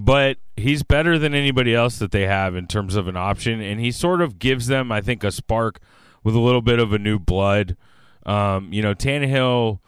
[0.00, 3.80] but he's better than anybody else that they have in terms of an option, and
[3.80, 5.80] he sort of gives them, I think, a spark
[6.22, 7.76] with a little bit of a new blood.
[8.24, 9.80] Um, you know, Tannehill,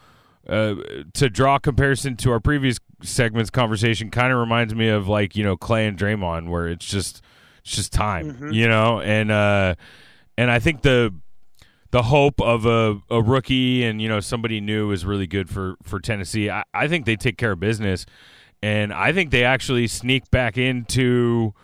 [0.48, 0.74] uh,
[1.14, 5.44] to draw comparison to our previous segments conversation, kind of reminds me of like you
[5.44, 7.22] know Clay and Draymond, where it's just
[7.62, 8.52] it's just time, Mhm.
[8.52, 9.76] you know, and uh,
[10.36, 11.14] and I think the
[11.90, 15.76] the hope of a, a rookie and you know somebody new is really good for
[15.82, 16.50] for Tennessee.
[16.50, 18.06] I, I think they take care of business,
[18.62, 21.54] and I think they actually sneak back into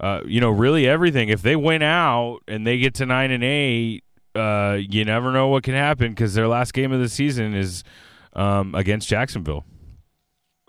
[0.00, 1.28] uh, you know really everything.
[1.28, 5.48] If they win out and they get to nine and eight, uh, you never know
[5.48, 7.82] what can happen because their last game of the season is
[8.34, 9.64] um, against Jacksonville.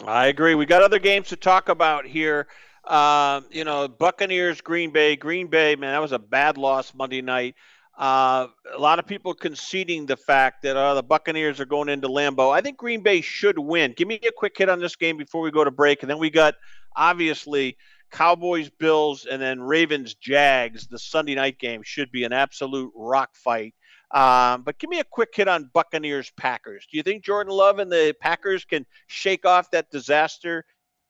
[0.06, 0.56] I agree.
[0.56, 2.48] We got other games to talk about here.
[2.84, 5.16] Um, you know, Buccaneers, Green Bay.
[5.16, 7.56] Green Bay, man, that was a bad loss Monday night.
[7.98, 12.10] Uh, a lot of people conceding the fact that uh, the Buccaneers are going into
[12.10, 12.54] Lambeau.
[12.54, 13.94] I think Green Bay should win.
[13.96, 16.20] Give me a quick hit on this game before we go to break, and then
[16.20, 16.56] we got
[16.96, 17.78] obviously
[18.12, 20.88] Cowboys, Bills, and then Ravens, Jags.
[20.88, 23.74] The Sunday night game should be an absolute rock fight.
[24.12, 26.88] Um, but give me a quick hit on Buccaneers, Packers.
[26.92, 30.66] Do you think Jordan Love and the Packers can shake off that disaster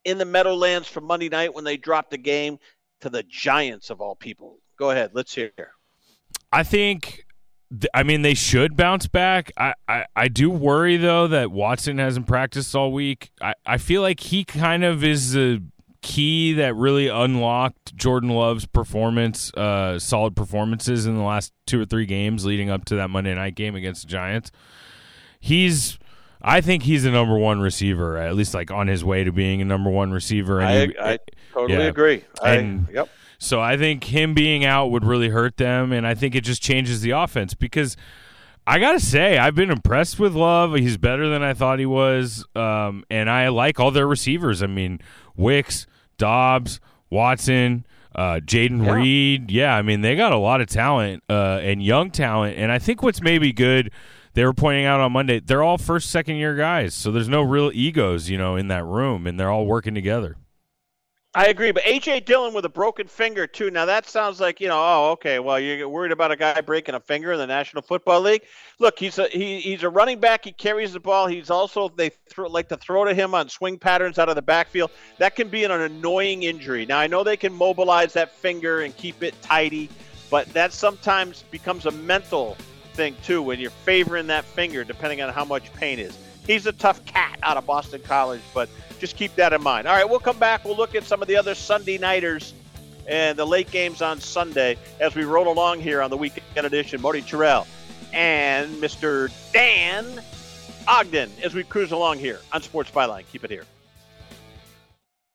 [0.06, 2.58] in the Meadowlands from Monday night when they dropped the game
[3.02, 4.60] to the Giants of all people?
[4.78, 5.75] Go ahead, let's hear.
[6.52, 7.26] I think,
[7.94, 9.52] I mean, they should bounce back.
[9.58, 13.32] I, I, I do worry, though, that Watson hasn't practiced all week.
[13.42, 15.64] I, I feel like he kind of is the
[16.02, 21.86] key that really unlocked Jordan Love's performance, uh, solid performances in the last two or
[21.86, 24.52] three games leading up to that Monday night game against the Giants.
[25.40, 25.98] He's.
[26.48, 29.64] I think he's a number one receiver, at least like on his way to being
[29.64, 30.60] a number one receiver.
[30.60, 31.20] And I, he, I
[31.52, 31.86] totally yeah.
[31.86, 32.24] agree.
[32.44, 33.10] And, I, yep.
[33.46, 36.62] So I think him being out would really hurt them, and I think it just
[36.62, 37.96] changes the offense because
[38.66, 40.74] I gotta say I've been impressed with Love.
[40.74, 44.64] He's better than I thought he was, um, and I like all their receivers.
[44.64, 45.00] I mean,
[45.36, 45.86] Wicks,
[46.18, 46.80] Doubs,
[47.10, 47.86] Watson.
[48.16, 48.94] Uh, Jayden yeah.
[48.94, 52.72] Reed, yeah, I mean they got a lot of talent uh, and young talent, and
[52.72, 53.92] I think what's maybe good
[54.36, 56.94] they were pointing out on Monday, they're all first, second year guys.
[56.94, 60.38] So there's no real egos, you know, in that room, and they're all working together.
[61.38, 63.70] I agree, but AJ Dillon with a broken finger too.
[63.70, 65.40] Now that sounds like you know, oh, okay.
[65.40, 68.44] Well, you're worried about a guy breaking a finger in the National Football League.
[68.80, 70.46] Look, he's a he, he's a running back.
[70.46, 71.28] He carries the ball.
[71.28, 74.42] He's also they throw, like to throw to him on swing patterns out of the
[74.42, 74.92] backfield.
[75.18, 76.86] That can be an annoying injury.
[76.86, 79.90] Now I know they can mobilize that finger and keep it tidy,
[80.32, 82.56] but that sometimes becomes a mental
[82.94, 86.18] thing too when you're favoring that finger, depending on how much pain is.
[86.48, 89.88] He's a tough cat out of Boston College, but just keep that in mind.
[89.88, 90.66] All right, we'll come back.
[90.66, 92.54] We'll look at some of the other Sunday nighters
[93.08, 97.02] and the late games on Sunday as we roll along here on the weekend edition.
[97.02, 97.68] Marty Tirrell
[98.14, 99.32] and Mr.
[99.54, 100.22] Dan
[100.88, 103.26] Ogden as we cruise along here on Sports Byline.
[103.32, 103.66] Keep it here.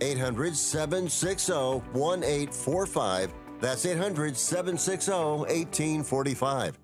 [0.00, 1.52] 800 760
[1.92, 3.32] 1845.
[3.60, 6.78] That's 800 760 1845.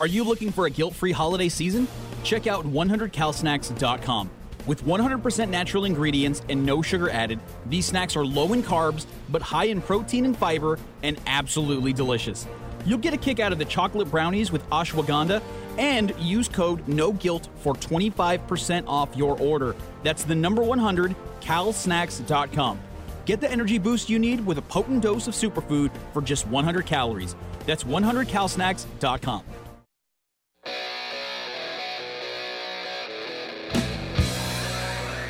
[0.00, 1.88] Are you looking for a guilt free holiday season?
[2.22, 4.30] Check out 100calsnacks.com.
[4.66, 9.40] With 100% natural ingredients and no sugar added, these snacks are low in carbs, but
[9.40, 12.46] high in protein and fiber, and absolutely delicious.
[12.84, 15.42] You'll get a kick out of the chocolate brownies with ashwagandha
[15.78, 19.74] and use code NOGUILT for 25% off your order.
[20.02, 22.80] That's the number 100, calsnacks.com.
[23.24, 26.86] Get the energy boost you need with a potent dose of superfood for just 100
[26.86, 27.36] calories.
[27.66, 29.42] That's 100calsnacks.com.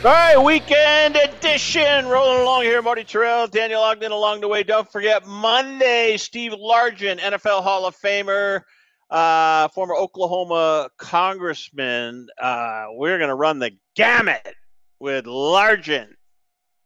[0.04, 2.80] All right, weekend edition rolling along here.
[2.82, 4.62] Marty Tirrell, Daniel Ogden along the way.
[4.62, 8.62] Don't forget Monday, Steve Largent, NFL Hall of Famer,
[9.10, 12.28] uh, former Oklahoma congressman.
[12.40, 14.54] Uh, we're going to run the gamut
[15.00, 16.14] with Largent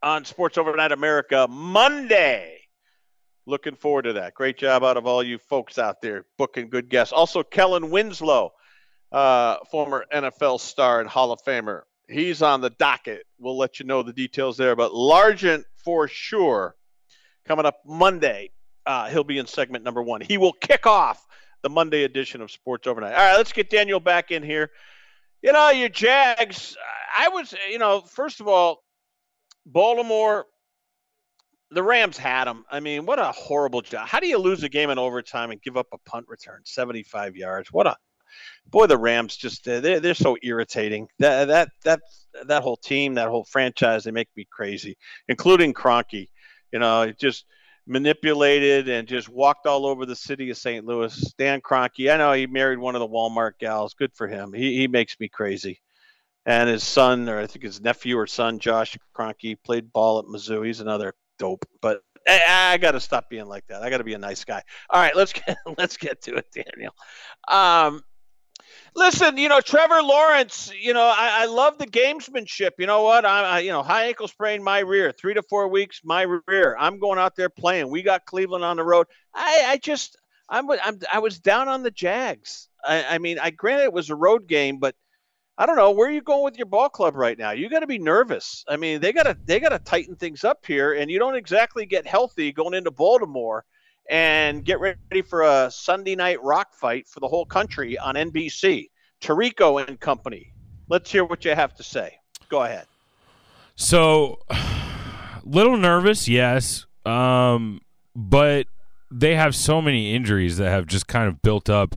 [0.02, 2.58] on Sports Overnight America Monday.
[3.46, 4.34] Looking forward to that.
[4.34, 7.12] Great job out of all you folks out there booking good guests.
[7.12, 8.52] Also, Kellen Winslow,
[9.10, 13.24] uh, former NFL star and Hall of Famer he's on the docket.
[13.38, 14.76] We'll let you know the details there.
[14.76, 16.76] But Largent for sure
[17.46, 18.50] coming up Monday.
[18.84, 20.20] Uh, he'll be in segment number one.
[20.20, 21.24] He will kick off
[21.62, 23.14] the Monday edition of Sports Overnight.
[23.14, 24.70] All right, let's get Daniel back in here.
[25.42, 26.76] You know, your Jags,
[27.16, 28.82] I was, you know, first of all,
[29.66, 30.46] Baltimore,
[31.70, 32.64] the Rams had them.
[32.70, 34.06] I mean, what a horrible job.
[34.06, 37.36] How do you lose a game in overtime and give up a punt return, 75
[37.36, 37.72] yards?
[37.72, 37.96] What a
[38.66, 41.08] boy, the Rams just they're they're so irritating.
[41.18, 42.00] That that that
[42.46, 44.96] that whole team, that whole franchise, they make me crazy,
[45.28, 46.28] including Kroenke.
[46.72, 47.44] You know, it just
[47.86, 50.84] manipulated and just walked all over the city of St.
[50.84, 51.34] Louis.
[51.38, 53.94] Dan Kroenke, I know he married one of the Walmart gals.
[53.94, 54.52] Good for him.
[54.52, 55.80] He he makes me crazy.
[56.44, 60.24] And his son, or I think his nephew or son, Josh Kroenke, played ball at
[60.24, 60.66] Mizzou.
[60.66, 61.64] He's another dope.
[61.80, 63.82] But I, I got to stop being like that.
[63.82, 64.62] I got to be a nice guy.
[64.90, 66.94] All right, let's get let's get to it, Daniel.
[67.48, 68.02] Um,
[68.94, 70.70] Listen, you know Trevor Lawrence.
[70.78, 72.72] You know I, I love the gamesmanship.
[72.78, 73.24] You know what?
[73.24, 75.12] I, I, you know high ankle sprain, my rear.
[75.12, 76.76] Three to four weeks, my rear.
[76.78, 77.90] I'm going out there playing.
[77.90, 79.06] We got Cleveland on the road.
[79.34, 80.18] I, I just
[80.48, 82.68] I'm, I'm I was down on the Jags.
[82.84, 84.94] I, I mean, I granted it was a road game, but
[85.56, 87.52] I don't know where are you going with your ball club right now.
[87.52, 88.64] You got to be nervous.
[88.68, 91.36] I mean, they got to they got to tighten things up here, and you don't
[91.36, 93.64] exactly get healthy going into Baltimore
[94.08, 98.88] and get ready for a Sunday night rock fight for the whole country on NBC.
[99.20, 100.52] Tirico and company.
[100.88, 102.18] Let's hear what you have to say.
[102.48, 102.86] Go ahead.
[103.76, 104.40] So,
[105.44, 107.80] little nervous, yes, um,
[108.14, 108.66] but
[109.10, 111.94] they have so many injuries that have just kind of built up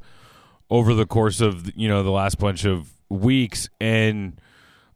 [0.69, 4.39] over the course of you know the last bunch of weeks, and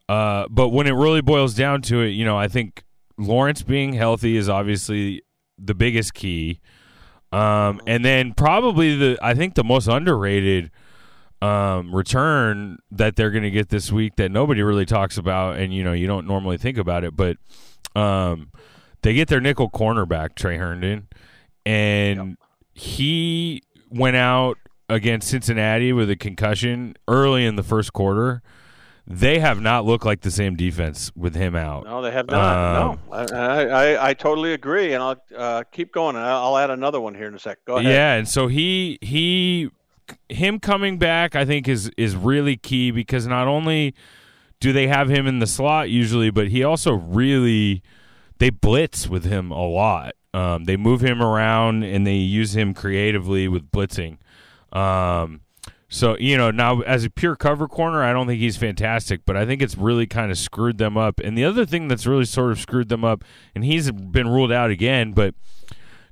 [0.07, 2.83] uh, but when it really boils down to it, you know, I think
[3.17, 5.21] Lawrence being healthy is obviously
[5.57, 6.59] the biggest key.
[7.31, 10.71] Um, and then probably the I think the most underrated
[11.41, 15.73] um, return that they're going to get this week that nobody really talks about, and
[15.73, 17.37] you know you don't normally think about it, but
[17.95, 18.51] um,
[19.01, 21.07] they get their nickel cornerback Tre Herndon,
[21.65, 22.37] and yep.
[22.73, 24.57] he went out
[24.89, 28.41] against Cincinnati with a concussion early in the first quarter
[29.09, 31.85] they have not looked like the same defense with him out.
[31.85, 32.77] No, they have not.
[32.77, 36.15] Um, no, I, I, I totally agree, and I'll uh, keep going.
[36.15, 37.57] I'll add another one here in a sec.
[37.65, 37.91] Go ahead.
[37.91, 39.71] Yeah, and so he he
[40.29, 43.95] him coming back, I think is is really key because not only
[44.59, 47.81] do they have him in the slot usually, but he also really
[48.37, 50.13] they blitz with him a lot.
[50.35, 54.17] Um, they move him around and they use him creatively with blitzing.
[54.71, 55.41] Um,
[55.91, 59.35] so, you know, now as a pure cover corner, I don't think he's fantastic, but
[59.35, 61.19] I think it's really kind of screwed them up.
[61.19, 63.23] And the other thing that's really sort of screwed them up,
[63.55, 65.33] and he's been ruled out again, but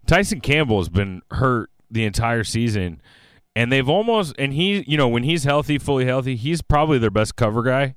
[0.07, 3.01] Tyson Campbell has been hurt the entire season.
[3.55, 7.11] And they've almost, and he, you know, when he's healthy, fully healthy, he's probably their
[7.11, 7.95] best cover guy.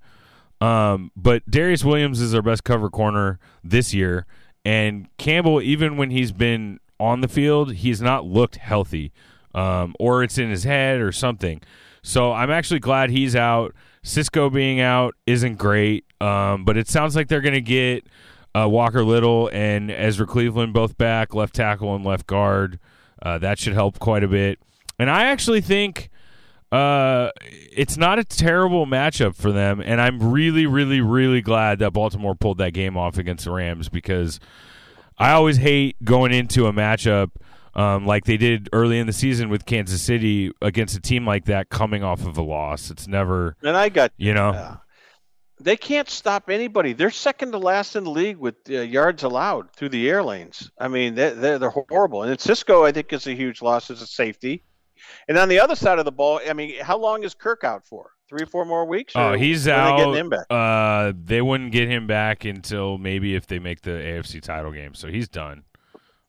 [0.61, 4.27] Um, but Darious Williams is their best cover corner this year.
[4.67, 9.13] And Campbell, even when he's been on the field, he's not looked healthy
[9.55, 11.61] um, or it's in his head or something.
[12.03, 13.75] So I'm actually glad he's out.
[14.03, 18.07] Cisco being out isn't great, um, but it sounds like they're going to get
[18.55, 22.79] uh, Walker Little and Ezra Cleveland both back, left tackle and left guard.
[23.21, 24.59] Uh, that should help quite a bit.
[24.99, 26.09] And I actually think
[26.73, 29.83] uh, it's not a terrible matchup for them.
[29.85, 33.91] And I'm really, really, really glad that Baltimore pulled that game off against the Rams
[33.91, 34.41] because
[35.19, 37.33] I always hate going into a matchup–
[37.75, 41.47] um, like they did early in the season with Kansas City against a team like
[41.47, 42.91] that coming off of a loss.
[42.91, 44.79] It's never and I got you know.
[45.63, 46.95] They can't stop anybody.
[46.95, 50.71] They're second to last in the league with uh, yards allowed through the air lanes.
[50.81, 52.23] I mean, they're, they're, they're horrible.
[52.23, 54.65] And Cisco, I think, is a huge loss as a safety.
[55.29, 57.87] And on the other side of the ball, I mean, how long is Kirk out
[57.87, 58.13] for?
[58.29, 59.13] Three or four more weeks?
[59.17, 60.15] Oh, he's out.
[60.15, 64.73] They, uh, they wouldn't get him back until maybe if they make the AFC title
[64.73, 64.95] game.
[64.95, 65.65] So he's done.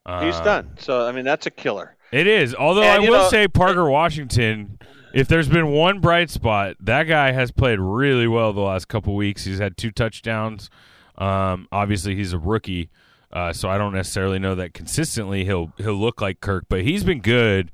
[0.05, 0.71] He's done.
[0.79, 1.95] So I mean, that's a killer.
[2.11, 2.53] It is.
[2.53, 4.79] Although and, I will know, say Parker Washington
[5.13, 9.15] if there's been one bright spot, that guy has played really well the last couple
[9.15, 9.43] weeks.
[9.43, 10.69] He's had two touchdowns.
[11.17, 12.89] Um, obviously, he's a rookie,
[13.31, 17.03] uh, so I don't necessarily know that consistently he'll he'll look like Kirk, but he's
[17.03, 17.71] been good.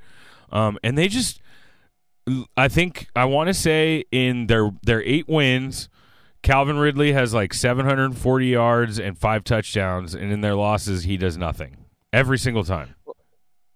[0.51, 1.41] Um, and they just,
[2.55, 5.89] I think I want to say in their their eight wins,
[6.41, 11.37] Calvin Ridley has like 740 yards and five touchdowns, and in their losses, he does
[11.37, 12.95] nothing every single time.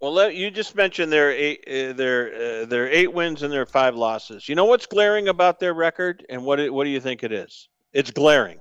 [0.00, 3.66] Well, let, you just mentioned their eight, uh, their uh, their eight wins and their
[3.66, 4.48] five losses.
[4.48, 7.30] You know what's glaring about their record, and what it, what do you think it
[7.30, 7.68] is?
[7.92, 8.58] It's glaring.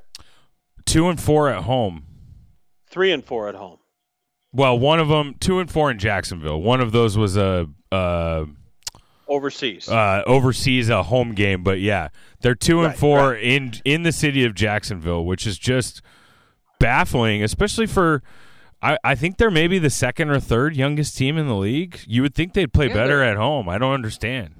[0.85, 2.03] Two and four at home.
[2.91, 3.79] Three and four at home.
[4.53, 6.61] Well, one of them, two and four in Jacksonville.
[6.61, 8.45] One of those was a uh,
[9.27, 9.89] overseas.
[9.89, 11.63] Uh, overseas, a home game.
[11.63, 12.09] But yeah,
[12.41, 13.41] they're two and right, four right.
[13.43, 16.03] in in the city of Jacksonville, which is just
[16.79, 18.21] baffling, especially for
[18.81, 21.99] I, I think they're maybe the second or third youngest team in the league.
[22.07, 23.69] You would think they'd play yeah, better at home.
[23.69, 24.55] I don't understand.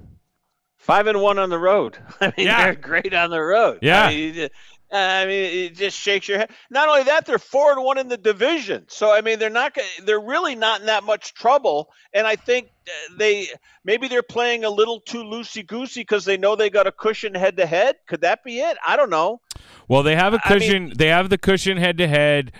[0.76, 1.98] Five and one on the road.
[2.20, 2.64] I mean, yeah.
[2.64, 3.78] they're great on the road.
[3.82, 4.04] Yeah.
[4.04, 4.48] I mean,
[4.92, 6.50] I mean, it just shakes your head.
[6.70, 8.84] Not only that, they're four and one in the division.
[8.88, 9.76] So I mean, they're not.
[10.04, 11.88] They're really not in that much trouble.
[12.12, 13.48] And I think uh, they
[13.84, 17.34] maybe they're playing a little too loosey goosey because they know they got a cushion
[17.34, 17.96] head to head.
[18.06, 18.76] Could that be it?
[18.86, 19.40] I don't know.
[19.88, 20.76] Well, they have a cushion.
[20.76, 22.52] I mean, they have the cushion head to head.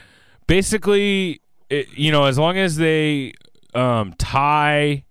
[0.46, 1.42] Basically,
[1.72, 3.32] it, you know, as long as they
[3.74, 5.04] um, tie,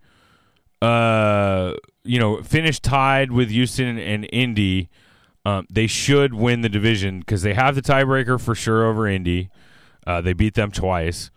[0.82, 4.90] uh, you know, finish tied with Houston and Indy,
[5.44, 9.50] um, they should win the division because they have the tiebreaker for sure over Indy.
[10.06, 11.32] Uh, they beat them twice.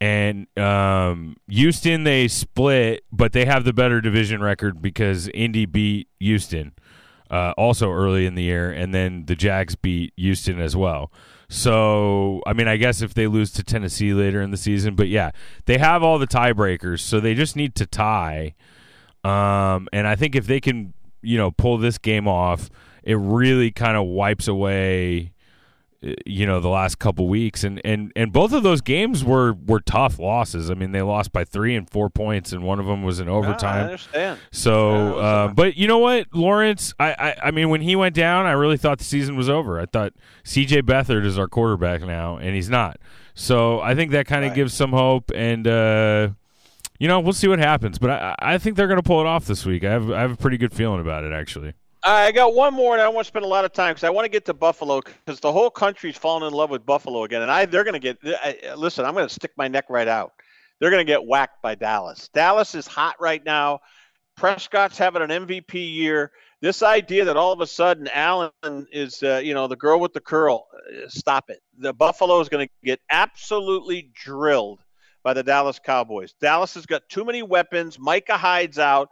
[0.00, 6.08] And um, Houston, they split, but they have the better division record because Indy beat
[6.20, 6.72] Houston
[7.30, 11.12] uh, also early in the year, and then the Jags beat Houston as well.
[11.52, 15.08] So, I mean, I guess if they lose to Tennessee later in the season, but
[15.08, 15.32] yeah,
[15.66, 18.54] they have all the tiebreakers, so they just need to tie.
[19.24, 22.70] Um, and I think if they can, you know, pull this game off,
[23.02, 25.32] it really kind of wipes away
[26.24, 27.64] you know the last couple weeks.
[27.64, 30.70] And and and both of those games were were tough losses.
[30.70, 33.28] I mean they lost by three and four points and one of them was in
[33.28, 34.38] overtime I understand.
[34.50, 36.94] So yeah, uh, but you know what lawrence?
[36.98, 39.78] I, I, I mean when he went down i really thought the season was over.
[39.78, 42.98] I thought cj beathard is our quarterback now and he's not.
[43.34, 44.56] So i think that kind of right.
[44.56, 46.28] gives some hope and uh
[46.98, 47.98] you know we'll see what happens.
[47.98, 49.84] But i i think they're going to pull it off this week.
[49.84, 52.94] I have i have a pretty good feeling about it actually I got one more,
[52.94, 54.46] and I don't want to spend a lot of time because I want to get
[54.46, 57.84] to Buffalo because the whole country's fallen in love with Buffalo again, and I they're
[57.84, 58.18] going to get.
[58.24, 60.32] I, listen, I'm going to stick my neck right out.
[60.78, 62.28] They're going to get whacked by Dallas.
[62.32, 63.80] Dallas is hot right now.
[64.36, 66.32] Prescott's having an MVP year.
[66.62, 68.50] This idea that all of a sudden Allen
[68.90, 71.60] is, uh, you know, the girl with the curl, uh, stop it.
[71.78, 74.80] The Buffalo is going to get absolutely drilled
[75.22, 76.34] by the Dallas Cowboys.
[76.40, 77.98] Dallas has got too many weapons.
[77.98, 79.10] Micah Hyde's out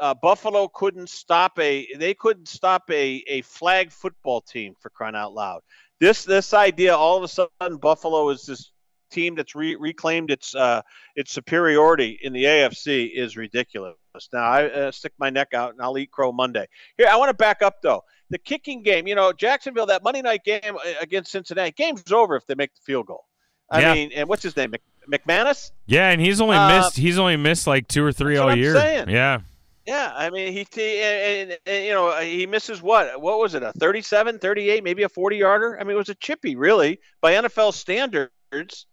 [0.00, 5.16] uh, Buffalo couldn't stop a they couldn't stop a, a flag football team for crying
[5.16, 5.62] out loud.
[6.00, 8.72] This this idea all of a sudden Buffalo is this
[9.10, 10.82] team that's re- reclaimed its uh,
[11.14, 13.94] its superiority in the AFC is ridiculous.
[14.32, 16.66] Now I uh, stick my neck out and I'll eat crow Monday.
[16.96, 18.02] Here I want to back up though.
[18.30, 22.34] The kicking game, you know, Jacksonville that Monday night game uh, against Cincinnati, game's over
[22.36, 23.24] if they make the field goal.
[23.70, 23.94] I yeah.
[23.94, 24.72] mean, and what's his name?
[25.10, 25.70] McManus?
[25.86, 28.74] Yeah, and he's only uh, missed he's only missed like two or three all year.
[28.74, 29.08] Saying.
[29.08, 29.40] Yeah.
[29.86, 33.54] Yeah, I mean he, he and, and, you know uh, he misses what what was
[33.54, 35.78] it a 37, 38, maybe a 40 yarder.
[35.78, 38.86] I mean it was a chippy really by NFL standards.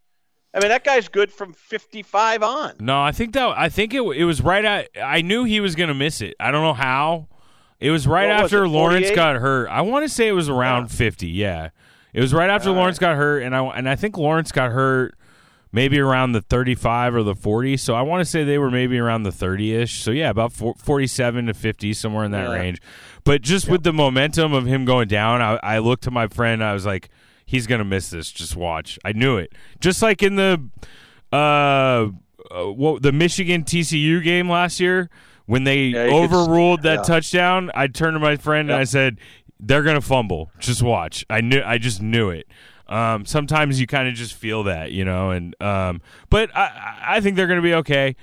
[0.54, 2.74] I mean that guy's good from 55 on.
[2.80, 5.76] No, I think that I think it it was right at I knew he was
[5.76, 6.36] going to miss it.
[6.40, 7.28] I don't know how.
[7.80, 9.68] It was right what after was it, Lawrence got hurt.
[9.70, 10.96] I want to say it was around yeah.
[10.96, 11.28] 50.
[11.28, 11.70] Yeah.
[12.14, 13.10] It was right after All Lawrence right.
[13.10, 15.18] got hurt and I and I think Lawrence got hurt
[15.74, 17.76] maybe around the 35 or the 40.
[17.76, 20.02] So I want to say they were maybe around the 30 ish.
[20.02, 22.56] So yeah, about 47 to 50, somewhere in that yeah.
[22.56, 22.82] range.
[23.26, 26.64] But just with the momentum of him going down, I, I looked to my friend.
[26.64, 27.10] I was like,
[27.46, 28.32] he's going to miss this.
[28.32, 29.00] Just watch.
[29.04, 29.54] I knew it.
[29.82, 30.64] Just like in the,
[31.34, 32.10] uh, uh
[32.72, 35.10] what, the Michigan TCU game last year
[35.48, 37.04] when they yeah, overruled that yeah.
[37.04, 39.18] touchdown, I turned to my friend and I said,
[39.60, 40.52] they're going to fumble.
[40.60, 41.26] Just watch.
[41.30, 42.48] I knew, I just knew it.
[42.94, 47.22] Um, sometimes you kind of just feel that, you know, and um, but I, I
[47.22, 48.16] think they're going to be okay.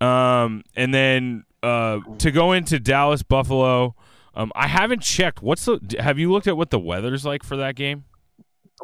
[0.00, 3.94] Um, and then uh, to go into Dallas Buffalo,
[4.36, 5.40] Um, I haven't checked.
[5.42, 5.80] What's the?
[5.98, 8.04] Have you looked at what the weather's like for that game?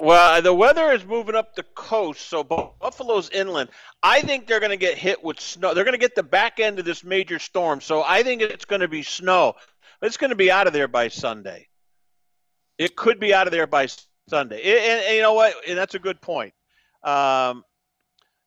[0.01, 3.69] Well, the weather is moving up the coast, so Buffalo's inland.
[4.03, 5.75] I think they're going to get hit with snow.
[5.75, 8.65] They're going to get the back end of this major storm, so I think it's
[8.65, 9.53] going to be snow.
[10.01, 11.69] It's going to be out of there by Sunday.
[12.79, 13.89] It could be out of there by
[14.33, 14.63] Sunday.
[14.63, 15.55] And, and you know what?
[15.69, 16.55] And that's a good point.
[17.05, 17.65] Um,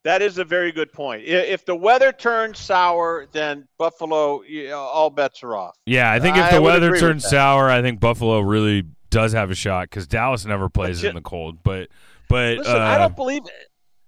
[0.03, 1.23] that is a very good point.
[1.25, 5.75] If the weather turns sour, then Buffalo, you know, all bets are off.
[5.85, 9.55] Yeah, I think if the weather turns sour, I think Buffalo really does have a
[9.55, 11.59] shot because Dallas never plays in the cold.
[11.63, 11.89] But
[12.29, 13.43] but listen, uh, I don't believe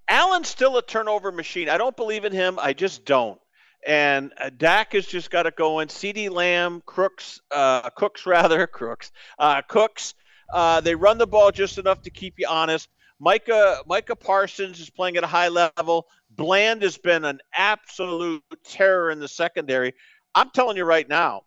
[0.08, 1.70] Allen's still a turnover machine.
[1.70, 2.58] I don't believe in him.
[2.60, 3.40] I just don't.
[3.86, 5.88] And uh, Dak has just got it going.
[5.88, 10.16] CeeDee Lamb, Crooks, uh, Cooks rather, Crooks, uh, Cooks.
[10.52, 12.90] Uh, they run the ball just enough to keep you honest.
[13.20, 16.08] Micah Micah Parsons is playing at a high level.
[16.30, 19.94] Bland has been an absolute terror in the secondary.
[20.36, 21.44] I'm telling you right now,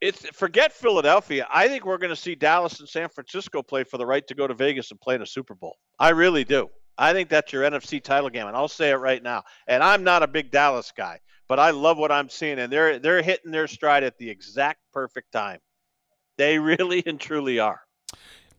[0.00, 1.46] it's forget Philadelphia.
[1.52, 4.34] I think we're going to see Dallas and San Francisco play for the right to
[4.34, 5.76] go to Vegas and play in a Super Bowl.
[5.98, 6.68] I really do.
[6.98, 9.44] I think that's your NFC title game, and I'll say it right now.
[9.66, 12.98] And I'm not a big Dallas guy, but I love what I'm seeing, and they're
[12.98, 15.60] they're hitting their stride at the exact perfect time.
[16.38, 17.80] They really and truly are.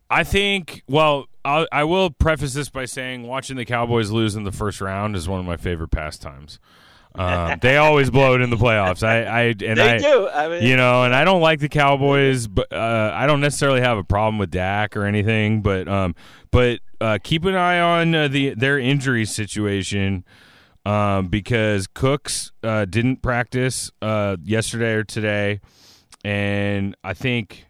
[0.10, 0.84] I think.
[0.88, 4.82] Well, I'll, I will preface this by saying watching the Cowboys lose in the first
[4.82, 6.60] round is one of my favorite pastimes.
[7.16, 9.02] Um, they always blow it in the playoffs.
[9.02, 10.30] I, I and they I, do.
[10.30, 13.82] I mean, you know, and I don't like the Cowboys, but uh, I don't necessarily
[13.82, 15.62] have a problem with Dak or anything.
[15.62, 16.14] But um,
[16.52, 20.26] but uh, keep an eye on uh, the their injury situation.
[20.86, 25.60] Um, because Cooks uh, didn't practice uh, yesterday or today,
[26.24, 27.66] and I think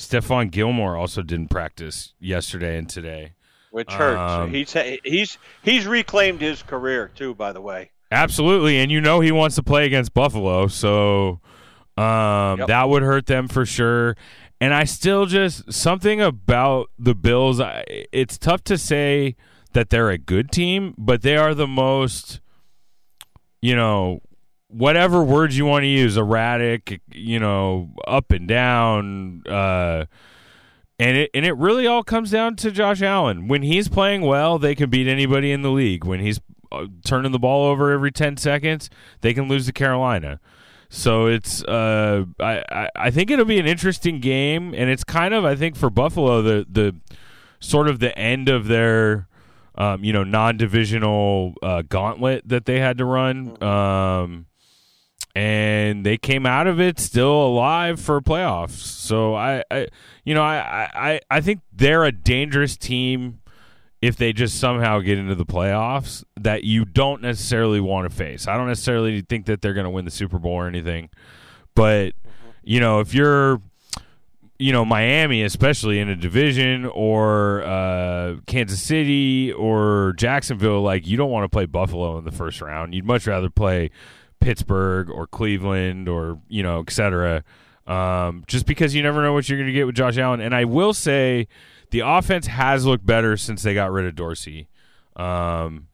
[0.00, 3.34] Stephon Gilmore also didn't practice yesterday and today,
[3.70, 4.32] which hurts.
[4.32, 4.74] Um, he's
[5.04, 7.34] he's he's reclaimed his career too.
[7.34, 11.40] By the way, absolutely, and you know he wants to play against Buffalo, so
[11.98, 12.68] um, Yep.
[12.68, 14.16] that would hurt them for sure.
[14.58, 17.60] And I still just something about the Bills.
[17.60, 19.36] I, it's tough to say
[19.74, 22.40] that they're a good team, but they are the most,
[23.60, 24.20] you know,
[24.70, 29.42] whatever words you want to use, erratic, you know, up and down.
[29.46, 30.06] Uh,
[30.98, 33.48] and it and it really all comes down to Josh Allen.
[33.48, 36.04] When he's playing well, they can beat anybody in the league.
[36.04, 36.40] When he's
[36.70, 38.90] uh, turning the ball over every ten seconds,
[39.22, 40.40] they can lose to Carolina.
[40.90, 45.44] So it's uh, I, I think it'll be an interesting game, and it's kind of
[45.44, 46.96] I think for Buffalo the the
[47.60, 49.28] sort of the end of their
[49.76, 53.62] um, you know non-divisional uh, gauntlet that they had to run.
[53.62, 54.46] Um,
[55.34, 58.70] and they came out of it still alive for playoffs.
[58.70, 59.86] So I, I
[60.24, 63.40] you know, I, I, I think they're a dangerous team
[64.02, 68.48] if they just somehow get into the playoffs that you don't necessarily want to face.
[68.48, 71.10] I don't necessarily think that they're going to win the Super Bowl or anything,
[71.74, 72.14] but
[72.62, 73.60] you know, if you're
[74.58, 81.16] you know Miami, especially in a division, or uh, Kansas City or Jacksonville, like you
[81.16, 82.94] don't want to play Buffalo in the first round.
[82.94, 83.90] You'd much rather play
[84.40, 87.44] Pittsburgh or Cleveland or you know, et cetera.
[87.86, 90.40] Um, just because you never know what you're going to get with Josh Allen.
[90.40, 91.48] And I will say,
[91.90, 94.68] the offense has looked better since they got rid of Dorsey.
[95.16, 95.88] Um,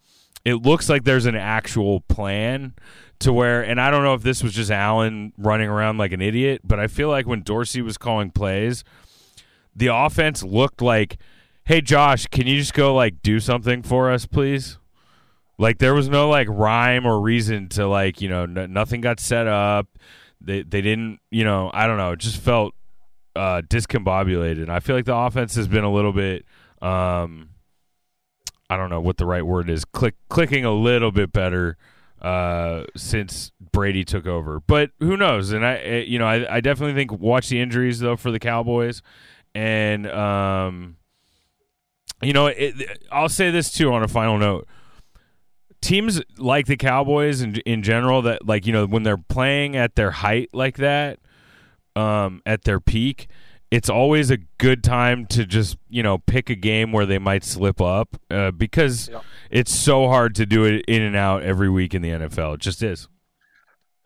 [0.44, 2.74] it looks like there's an actual plan
[3.20, 6.20] to where, and I don't know if this was just Allen running around like an
[6.20, 8.84] idiot, but I feel like when Dorsey was calling plays,
[9.74, 11.16] the offense looked like,
[11.64, 14.78] "Hey Josh, can you just go like do something for us, please?"
[15.58, 19.20] Like there was no like rhyme or reason to like you know n- nothing got
[19.20, 19.86] set up.
[20.40, 22.12] They they didn't you know I don't know.
[22.12, 22.74] It just felt
[23.34, 24.68] uh, discombobulated.
[24.68, 26.44] I feel like the offense has been a little bit.
[26.82, 27.50] Um,
[28.68, 29.84] I don't know what the right word is.
[29.84, 31.76] Click clicking a little bit better
[32.20, 35.52] uh, since Brady took over, but who knows?
[35.52, 38.38] And I, eh, you know, I, I definitely think watch the injuries though for the
[38.38, 39.02] Cowboys,
[39.54, 40.96] and um,
[42.22, 44.66] you know, it, I'll say this too on a final note
[45.86, 49.94] teams like the Cowboys in in general that like you know when they're playing at
[49.94, 51.20] their height like that,
[51.94, 53.28] um, at their peak,
[53.70, 57.44] it's always a good time to just you know pick a game where they might
[57.44, 59.10] slip up uh, because
[59.50, 62.54] it's so hard to do it in and out every week in the NFL.
[62.54, 63.08] It just is.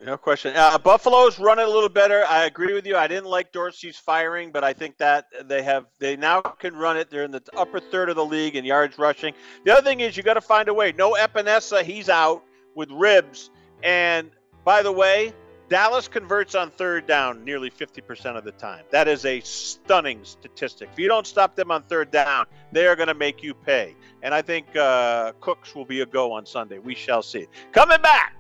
[0.03, 0.55] No question.
[0.57, 2.25] Uh, Buffalo's running a little better.
[2.27, 2.97] I agree with you.
[2.97, 6.97] I didn't like Dorsey's firing, but I think that they have they now can run
[6.97, 7.11] it.
[7.11, 9.35] They're in the upper third of the league in yards rushing.
[9.65, 10.93] The other thing is you got to find a way.
[10.93, 12.43] No Epenesa, he's out
[12.75, 13.51] with ribs.
[13.83, 14.31] And
[14.65, 15.35] by the way,
[15.69, 18.85] Dallas converts on third down nearly 50% of the time.
[18.91, 20.89] That is a stunning statistic.
[20.93, 23.95] If you don't stop them on third down, they are going to make you pay.
[24.23, 26.79] And I think uh, Cooks will be a go on Sunday.
[26.79, 27.47] We shall see.
[27.73, 28.35] Coming back,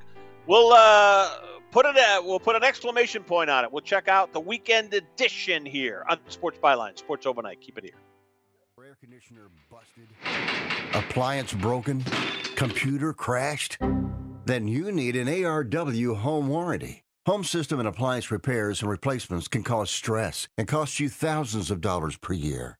[0.51, 1.31] we'll uh,
[1.71, 3.73] put it at, we'll put an exclamation point on it.
[3.73, 7.61] We'll check out the weekend edition here on Sports Byline, Sports Overnight.
[7.61, 7.95] Keep it here.
[8.85, 10.09] Air conditioner busted,
[10.95, 12.03] appliance broken,
[12.57, 13.79] computer crashed.
[14.47, 17.05] Then you need an ARW home warranty.
[17.27, 21.81] Home system and appliance repairs and replacements can cause stress and cost you thousands of
[21.81, 22.80] dollars per year.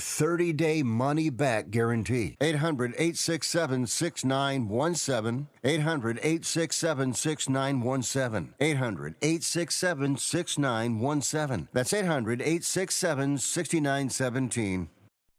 [0.00, 2.36] 30 day money back guarantee.
[2.40, 5.46] 800 867 6917.
[5.62, 8.54] 800 867 6917.
[8.60, 11.68] 800 867 6917.
[11.72, 14.88] That's 800 867 6917.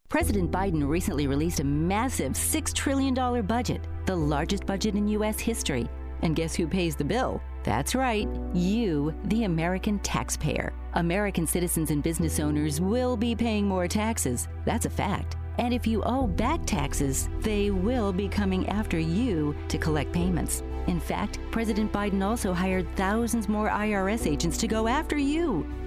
[0.10, 3.14] President Biden recently released a massive $6 trillion
[3.46, 5.40] budget, the largest budget in U.S.
[5.40, 5.88] history.
[6.22, 7.42] And guess who pays the bill?
[7.64, 10.74] That's right, you, the American taxpayer.
[10.94, 14.48] American citizens and business owners will be paying more taxes.
[14.66, 15.38] That's a fact.
[15.60, 20.64] And if you owe back taxes, they will be coming after you to collect payments.
[20.88, 25.68] In fact, President Biden also hired thousands more IRS agents to go after you.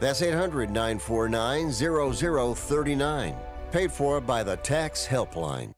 [0.00, 3.36] That's 800 949 0039.
[3.70, 5.72] Paid for by the Tax Helpline.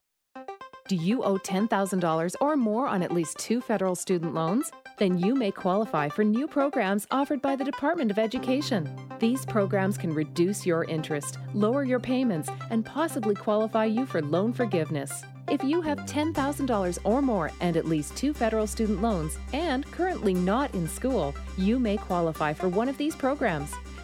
[0.88, 4.72] Do you owe $10,000 or more on at least two federal student loans?
[4.98, 8.90] Then you may qualify for new programs offered by the Department of Education.
[9.20, 14.52] These programs can reduce your interest, lower your payments, and possibly qualify you for loan
[14.52, 15.24] forgiveness.
[15.48, 20.34] If you have $10,000 or more and at least two federal student loans and currently
[20.34, 23.72] not in school, you may qualify for one of these programs.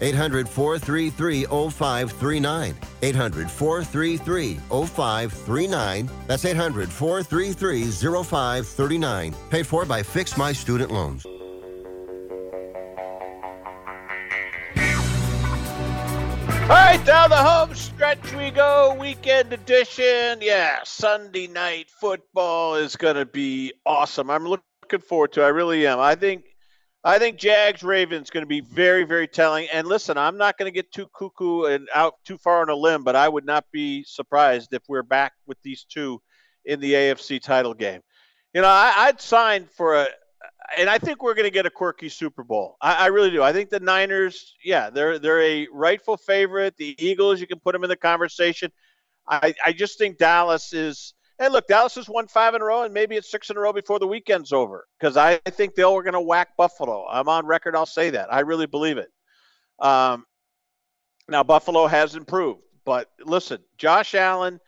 [0.00, 2.74] 800 433 0539.
[3.02, 6.10] 800 433 0539.
[6.26, 7.90] That's 800 433
[8.24, 9.34] 0539.
[9.50, 11.26] Paid for by Fix My Student Loans.
[16.68, 18.94] All right, down the home stretch we go.
[19.00, 20.40] Weekend edition.
[20.42, 24.28] Yeah, Sunday night football is going to be awesome.
[24.28, 25.40] I'm looking forward to.
[25.40, 25.46] it.
[25.46, 25.98] I really am.
[25.98, 26.44] I think
[27.04, 29.68] I think Jags Ravens going to be very, very telling.
[29.72, 32.74] And listen, I'm not going to get too cuckoo and out too far on a
[32.74, 36.20] limb, but I would not be surprised if we're back with these two
[36.64, 38.00] in the AFC title game.
[38.52, 40.08] You know, I, would sign for a,
[40.76, 42.76] and I think we're going to get a quirky Super Bowl.
[42.80, 43.42] I, I, really do.
[43.42, 46.76] I think the Niners, yeah, they're they're a rightful favorite.
[46.76, 48.72] The Eagles, you can put them in the conversation.
[49.26, 52.82] I, I just think Dallas is Hey, look, Dallas has won five in a row,
[52.82, 55.84] and maybe it's six in a row before the weekend's over because I think they
[55.84, 57.06] are going to whack Buffalo.
[57.08, 57.76] I'm on record.
[57.76, 58.32] I'll say that.
[58.32, 59.08] I really believe it.
[59.78, 60.24] Um,
[61.28, 64.58] now, Buffalo has improved, but listen, Josh Allen,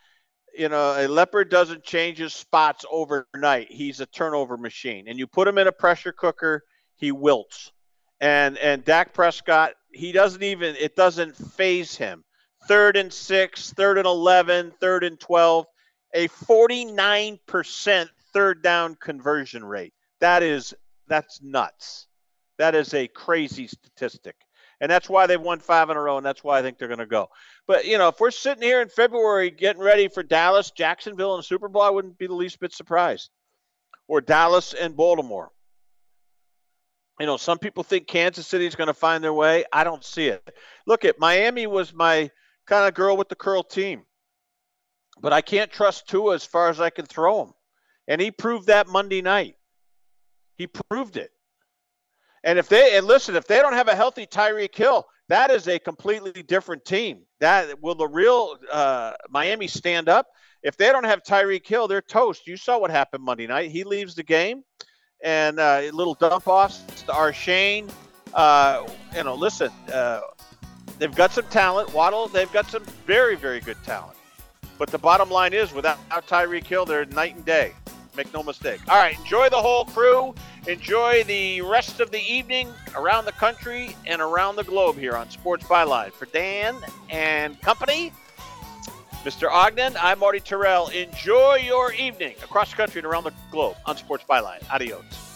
[0.56, 3.72] you know, a leopard doesn't change his spots overnight.
[3.72, 6.62] He's a turnover machine, and you put him in a pressure cooker,
[6.94, 7.72] he wilts.
[8.20, 12.22] And and Dak Prescott, he doesn't even it doesn't phase him.
[12.68, 15.66] Third and six, third and eleven, third and twelve
[16.14, 19.92] a 49% third down conversion rate.
[20.20, 20.74] That is
[21.08, 22.06] that's nuts.
[22.58, 24.36] That is a crazy statistic.
[24.80, 26.88] And that's why they've won five in a row, and that's why I think they're
[26.88, 27.28] going to go.
[27.66, 31.44] But, you know, if we're sitting here in February getting ready for Dallas, Jacksonville, and
[31.44, 33.30] Super Bowl, I wouldn't be the least bit surprised.
[34.08, 35.50] Or Dallas and Baltimore.
[37.18, 39.64] You know, some people think Kansas City is going to find their way.
[39.70, 40.42] I don't see it.
[40.86, 42.30] Look at Miami was my
[42.66, 44.04] kind of girl with the curl team.
[45.20, 47.52] But I can't trust Tua as far as I can throw him.
[48.08, 49.56] And he proved that Monday night.
[50.56, 51.30] He proved it.
[52.42, 55.68] And if they and listen, if they don't have a healthy Tyreek Hill, that is
[55.68, 57.22] a completely different team.
[57.40, 60.26] That will the real uh, Miami stand up?
[60.62, 62.46] If they don't have Tyreek Hill, they're toast.
[62.46, 63.70] You saw what happened Monday night.
[63.70, 64.64] He leaves the game,
[65.22, 67.90] and uh, little dump offs to Achane.
[68.32, 70.20] Uh, you know, listen, uh,
[70.98, 71.92] they've got some talent.
[71.94, 74.16] Waddle, they've got some very, very good talent.
[74.80, 77.74] But the bottom line is, without Tyreek Hill, they're night and day.
[78.16, 78.80] Make no mistake.
[78.88, 80.34] All right, enjoy the whole crew.
[80.66, 85.28] Enjoy the rest of the evening around the country and around the globe here on
[85.28, 86.12] Sports Byline.
[86.12, 86.76] For Dan
[87.10, 88.10] and company,
[89.22, 89.50] Mr.
[89.50, 90.90] Ogden, I'm Marty Tirrell.
[90.94, 94.62] Enjoy your evening across the country and around the globe on Sports Byline.
[94.72, 95.29] Adios.